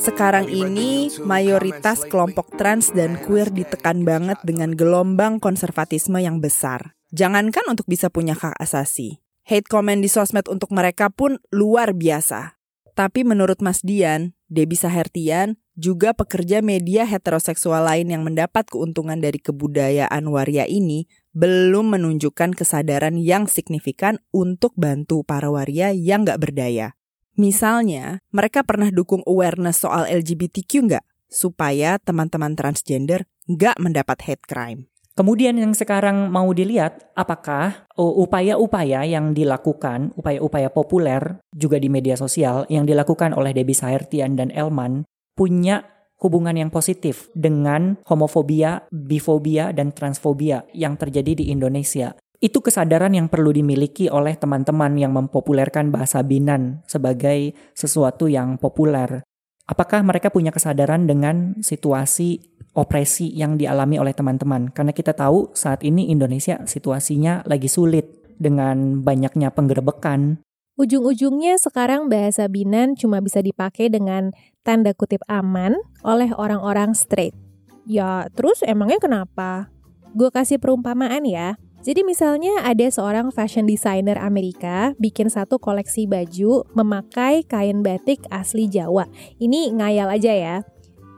[0.00, 6.96] Sekarang ini, mayoritas kelompok trans dan queer ditekan banget dengan gelombang konservatisme yang besar.
[7.12, 9.20] Jangankan untuk bisa punya hak asasi.
[9.44, 12.56] Hate comment di sosmed untuk mereka pun luar biasa.
[12.96, 19.36] Tapi menurut Mas Dian, Debbie Sahertian, juga pekerja media heteroseksual lain yang mendapat keuntungan dari
[19.36, 26.99] kebudayaan waria ini belum menunjukkan kesadaran yang signifikan untuk bantu para waria yang gak berdaya.
[27.40, 31.04] Misalnya, mereka pernah dukung awareness soal LGBTQ nggak?
[31.32, 34.92] Supaya teman-teman transgender nggak mendapat hate crime.
[35.16, 42.20] Kemudian yang sekarang mau dilihat, apakah oh, upaya-upaya yang dilakukan, upaya-upaya populer juga di media
[42.20, 45.88] sosial yang dilakukan oleh Debbie Sahertian dan Elman punya
[46.20, 52.12] hubungan yang positif dengan homofobia, bifobia, dan transfobia yang terjadi di Indonesia.
[52.40, 59.20] Itu kesadaran yang perlu dimiliki oleh teman-teman yang mempopulerkan bahasa Binan sebagai sesuatu yang populer.
[59.68, 62.40] Apakah mereka punya kesadaran dengan situasi
[62.72, 64.72] opresi yang dialami oleh teman-teman?
[64.72, 68.08] Karena kita tahu saat ini Indonesia situasinya lagi sulit
[68.40, 70.40] dengan banyaknya penggerbekan.
[70.80, 74.32] Ujung-ujungnya sekarang bahasa Binan cuma bisa dipakai dengan
[74.64, 77.36] tanda kutip aman oleh orang-orang straight.
[77.84, 79.68] Ya, terus emangnya kenapa?
[80.16, 81.60] Gue kasih perumpamaan ya.
[81.80, 88.68] Jadi misalnya ada seorang fashion designer Amerika bikin satu koleksi baju memakai kain batik asli
[88.68, 89.08] Jawa.
[89.40, 90.56] Ini ngayal aja ya.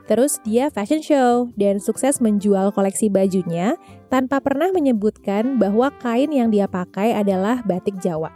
[0.07, 3.75] Terus dia fashion show dan sukses menjual koleksi bajunya
[4.07, 8.31] tanpa pernah menyebutkan bahwa kain yang dia pakai adalah batik Jawa.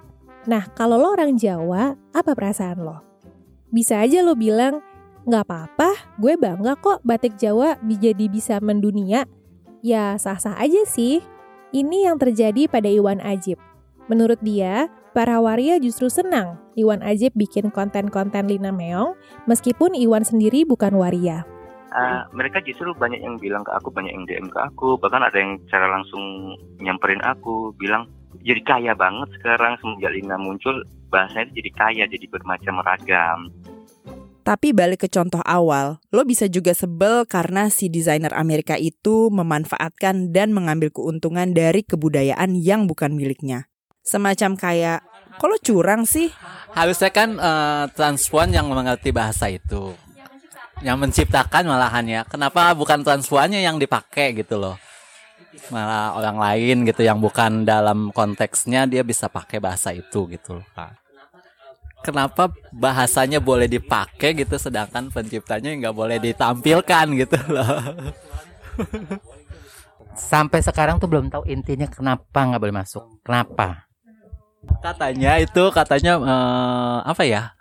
[0.48, 3.04] Nah, kalau lo orang Jawa, apa perasaan lo?
[3.68, 4.80] Bisa aja lo bilang,
[5.28, 9.28] nggak apa-apa, gue bangga kok batik Jawa jadi bisa mendunia.
[9.84, 11.20] Ya sah-sah aja sih,
[11.76, 13.60] ini yang terjadi pada Iwan Ajib.
[14.08, 19.18] Menurut dia, para waria justru senang Iwan Ajib bikin konten-konten Lina Meong,
[19.50, 21.44] meskipun Iwan sendiri bukan waria.
[21.88, 25.36] Uh, mereka justru banyak yang bilang ke aku, banyak yang DM ke aku, bahkan ada
[25.40, 26.54] yang cara langsung
[26.84, 28.12] nyamperin aku, bilang
[28.44, 33.40] jadi kaya banget sekarang semenjak Lina muncul, bahasanya jadi kaya, jadi bermacam ragam.
[34.48, 40.32] Tapi balik ke contoh awal, lo bisa juga sebel karena si desainer Amerika itu memanfaatkan
[40.32, 43.68] dan mengambil keuntungan dari kebudayaan yang bukan miliknya.
[44.08, 45.04] Semacam kayak,
[45.44, 46.32] kalau curang sih?
[46.72, 49.92] Harusnya kan uh, transpuan yang mengerti bahasa itu.
[50.80, 52.24] Yang menciptakan malahannya.
[52.32, 54.80] Kenapa bukan transpuannya yang dipakai gitu loh.
[55.76, 60.68] Malah orang lain gitu yang bukan dalam konteksnya dia bisa pakai bahasa itu gitu loh
[62.06, 67.82] kenapa bahasanya boleh dipakai gitu sedangkan penciptanya nggak boleh ditampilkan gitu loh.
[70.18, 73.06] Sampai sekarang tuh belum tahu intinya kenapa nggak boleh masuk.
[73.22, 73.86] Kenapa?
[74.82, 77.54] Katanya itu katanya uh, apa ya?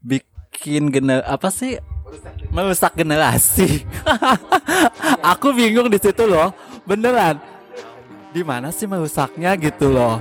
[0.00, 1.76] Bikin gener apa sih?
[2.48, 3.84] Merusak generasi.
[5.36, 6.54] Aku bingung di situ loh.
[6.88, 7.36] Beneran.
[8.32, 10.20] Di mana sih merusaknya gitu loh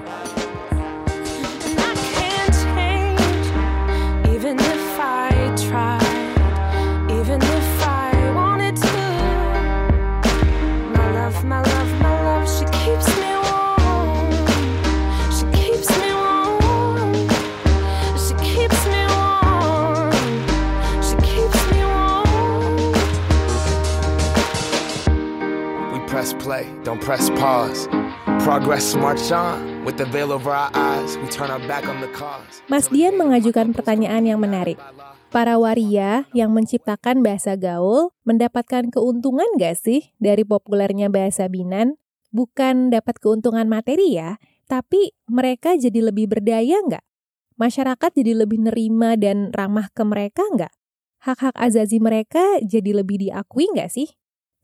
[26.39, 27.87] play, don't press pause.
[28.43, 31.17] Progress march on with the veil over our eyes.
[31.19, 32.61] We turn our back on the cause.
[32.67, 34.77] Mas Dian mengajukan pertanyaan yang menarik.
[35.33, 41.99] Para waria yang menciptakan bahasa gaul mendapatkan keuntungan gak sih dari populernya bahasa Binan?
[42.31, 47.05] Bukan dapat keuntungan materi ya, tapi mereka jadi lebih berdaya nggak?
[47.55, 50.73] Masyarakat jadi lebih nerima dan ramah ke mereka nggak?
[51.23, 54.11] Hak-hak azazi mereka jadi lebih diakui nggak sih?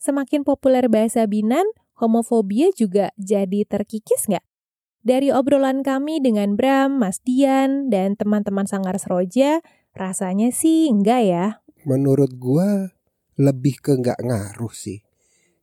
[0.02, 1.64] Semakin populer bahasa Binan,
[2.02, 4.43] homofobia juga jadi terkikis nggak?
[5.02, 9.62] Dari obrolan kami dengan Bram, Mas Dian, dan teman-teman Sanggar Seroja,
[9.93, 11.45] rasanya sih enggak ya.
[11.86, 12.93] Menurut gua
[13.38, 15.02] lebih ke nggak ngaruh sih.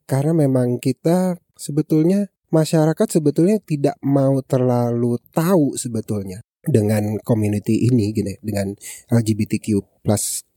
[0.09, 8.35] Karena memang kita sebetulnya masyarakat sebetulnya tidak mau terlalu tahu sebetulnya dengan community ini gini
[8.41, 8.73] dengan
[9.13, 10.49] LGBTQ plus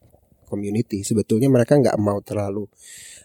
[0.48, 2.68] community sebetulnya mereka nggak mau terlalu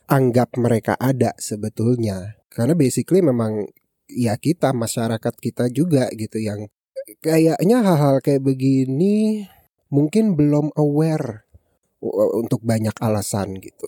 [0.07, 3.67] anggap mereka ada sebetulnya karena basically memang
[4.07, 6.71] ya kita masyarakat kita juga gitu yang
[7.23, 9.47] kayaknya hal-hal kayak begini
[9.91, 11.47] mungkin belum aware
[12.35, 13.87] untuk banyak alasan gitu.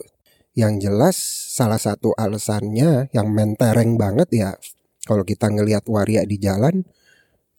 [0.59, 1.17] Yang jelas
[1.55, 4.51] salah satu alasannya yang mentereng banget ya
[5.07, 6.83] kalau kita ngelihat waria di jalan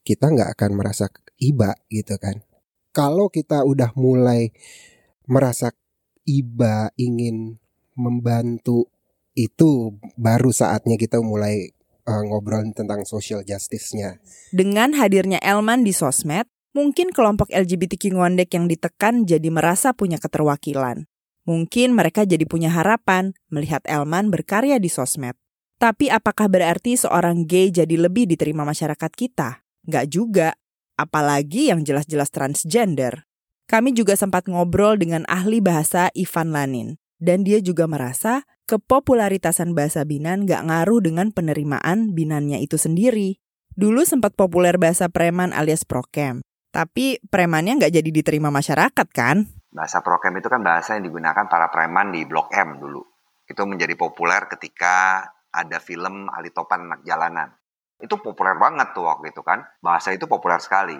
[0.03, 1.07] kita nggak akan merasa
[1.39, 2.43] iba gitu kan.
[2.89, 4.49] kalau kita udah mulai
[5.29, 5.69] merasa
[6.25, 7.58] iba ingin
[7.99, 8.87] membantu
[9.35, 11.75] itu baru saatnya kita mulai
[12.07, 14.17] uh, ngobrol tentang social justice-nya.
[14.49, 21.05] Dengan hadirnya Elman di sosmed, mungkin kelompok LGBTQ ngondek yang ditekan jadi merasa punya keterwakilan.
[21.45, 25.33] Mungkin mereka jadi punya harapan melihat Elman berkarya di sosmed.
[25.79, 29.63] Tapi apakah berarti seorang gay jadi lebih diterima masyarakat kita?
[29.87, 30.49] Nggak juga.
[30.99, 33.23] Apalagi yang jelas-jelas transgender.
[33.71, 36.99] Kami juga sempat ngobrol dengan ahli bahasa Ivan Lanin.
[37.19, 43.35] Dan dia juga merasa kepopularitasan bahasa Binan nggak ngaruh dengan penerimaan Binannya itu sendiri.
[43.75, 46.39] Dulu sempat populer bahasa preman alias prokem.
[46.71, 49.51] Tapi premannya nggak jadi diterima masyarakat kan?
[49.69, 53.03] Bahasa prokem itu kan bahasa yang digunakan para preman di Blok M dulu.
[53.43, 57.49] Itu menjadi populer ketika ada film Ali Topan Anak Jalanan.
[57.99, 59.65] Itu populer banget tuh waktu itu kan.
[59.83, 60.95] Bahasa itu populer sekali.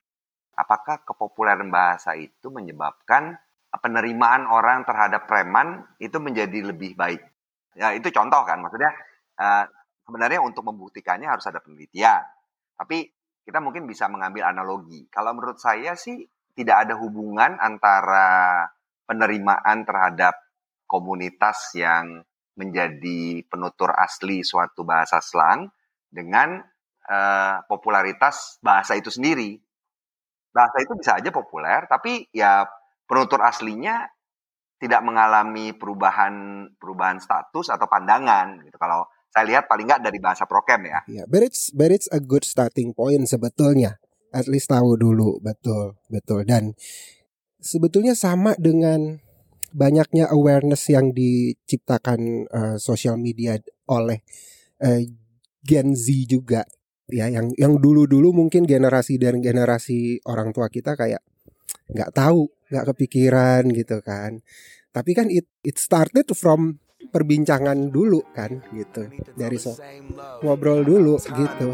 [0.58, 3.40] Apakah kepopuleran bahasa itu menyebabkan
[3.78, 7.22] penerimaan orang terhadap preman itu menjadi lebih baik?
[7.78, 8.58] Ya itu contoh kan.
[8.66, 8.92] Maksudnya
[9.38, 9.66] uh,
[10.10, 12.26] sebenarnya untuk membuktikannya harus ada penelitian.
[12.74, 13.06] Tapi
[13.46, 15.06] kita mungkin bisa mengambil analogi.
[15.14, 16.26] Kalau menurut saya sih
[16.58, 18.66] tidak ada hubungan antara
[19.06, 20.34] penerimaan terhadap
[20.90, 22.26] komunitas yang
[22.58, 25.70] menjadi penutur asli suatu bahasa slang
[26.10, 26.60] dengan
[27.08, 29.56] uh, popularitas bahasa itu sendiri.
[30.50, 32.66] Bahasa itu bisa aja populer, tapi ya
[33.10, 34.06] penutur aslinya
[34.78, 38.78] tidak mengalami perubahan perubahan status atau pandangan gitu.
[38.78, 41.00] Kalau saya lihat paling nggak dari bahasa prokem ya.
[41.10, 43.98] Yeah, but it's it's a good starting point sebetulnya.
[44.30, 46.78] At least tahu dulu betul betul dan
[47.58, 49.18] sebetulnya sama dengan
[49.74, 53.58] banyaknya awareness yang diciptakan uh, sosial media
[53.90, 54.22] oleh
[54.86, 55.02] uh,
[55.66, 56.62] Gen Z juga
[57.10, 61.26] ya yang yang dulu-dulu mungkin generasi dan generasi orang tua kita kayak
[61.90, 64.42] nggak tahu nggak kepikiran gitu kan.
[64.90, 69.74] Tapi kan it it started from perbincangan dulu kan gitu dari so
[70.44, 71.68] ngobrol dulu gitu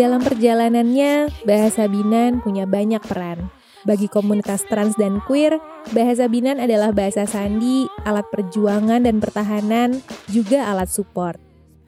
[0.00, 3.52] Dalam perjalanannya, Bahasa Binan punya banyak peran.
[3.84, 5.60] Bagi komunitas trans dan queer,
[5.92, 10.00] Bahasa Binan adalah bahasa sandi, alat perjuangan dan pertahanan,
[10.32, 11.36] juga alat support.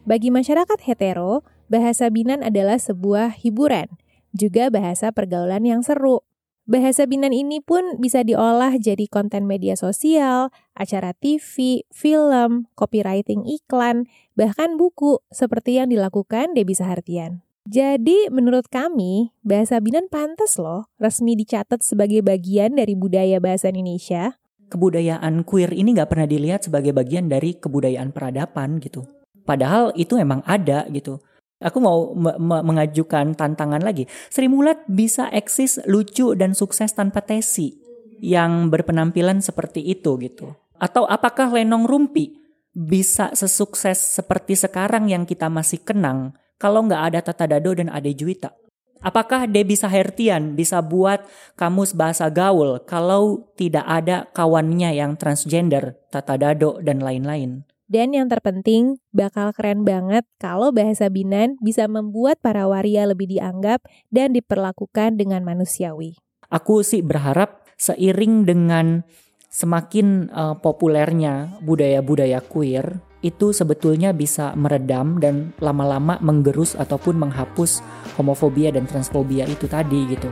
[0.05, 1.41] Bagi masyarakat hetero,
[1.73, 3.89] Bahasa Binan adalah sebuah hiburan,
[4.37, 6.21] juga bahasa pergaulan yang seru.
[6.69, 14.05] Bahasa Binan ini pun bisa diolah jadi konten media sosial, acara TV, film, copywriting iklan,
[14.37, 17.41] bahkan buku seperti yang dilakukan Debbie Sahartian.
[17.63, 24.35] Jadi menurut kami, bahasa Binan pantas loh resmi dicatat sebagai bagian dari budaya bahasa Indonesia.
[24.67, 29.07] Kebudayaan queer ini nggak pernah dilihat sebagai bagian dari kebudayaan peradaban gitu.
[29.47, 31.23] Padahal itu emang ada gitu.
[31.63, 34.11] Aku mau me- me- mengajukan tantangan lagi.
[34.27, 37.79] Sri Mulat bisa eksis lucu dan sukses tanpa tesi
[38.19, 40.51] yang berpenampilan seperti itu gitu.
[40.83, 42.35] Atau apakah Lenong Rumpi
[42.75, 48.15] bisa sesukses seperti sekarang yang kita masih kenang kalau nggak ada Tata Dado dan Ade
[48.15, 48.55] Juwita?
[49.03, 51.27] Apakah Debbie Sahertian bisa buat
[51.59, 57.67] kamus bahasa gaul kalau tidak ada kawannya yang transgender, Tata Dado, dan lain-lain?
[57.91, 63.83] Dan yang terpenting, bakal keren banget kalau bahasa Binan bisa membuat para waria lebih dianggap
[64.15, 66.15] dan diperlakukan dengan manusiawi.
[66.47, 69.03] Aku sih berharap seiring dengan
[69.51, 77.81] semakin uh, populernya budaya-budaya queer itu sebetulnya bisa meredam dan lama-lama menggerus ataupun menghapus
[78.19, 80.29] homofobia dan transfobia itu tadi gitu.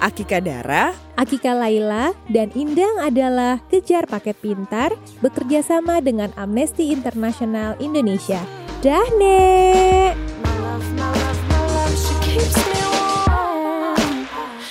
[0.00, 4.92] Akika Dara, Akika Laila, dan Indang adalah kejar paket pintar
[5.24, 8.40] bekerja sama dengan Amnesty International Indonesia.
[8.80, 10.16] Dah, Nek!
[10.40, 12.80] My love, my love, my love, she keeps me
[13.28, 14.24] warm.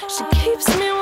[0.10, 0.99] She keeps me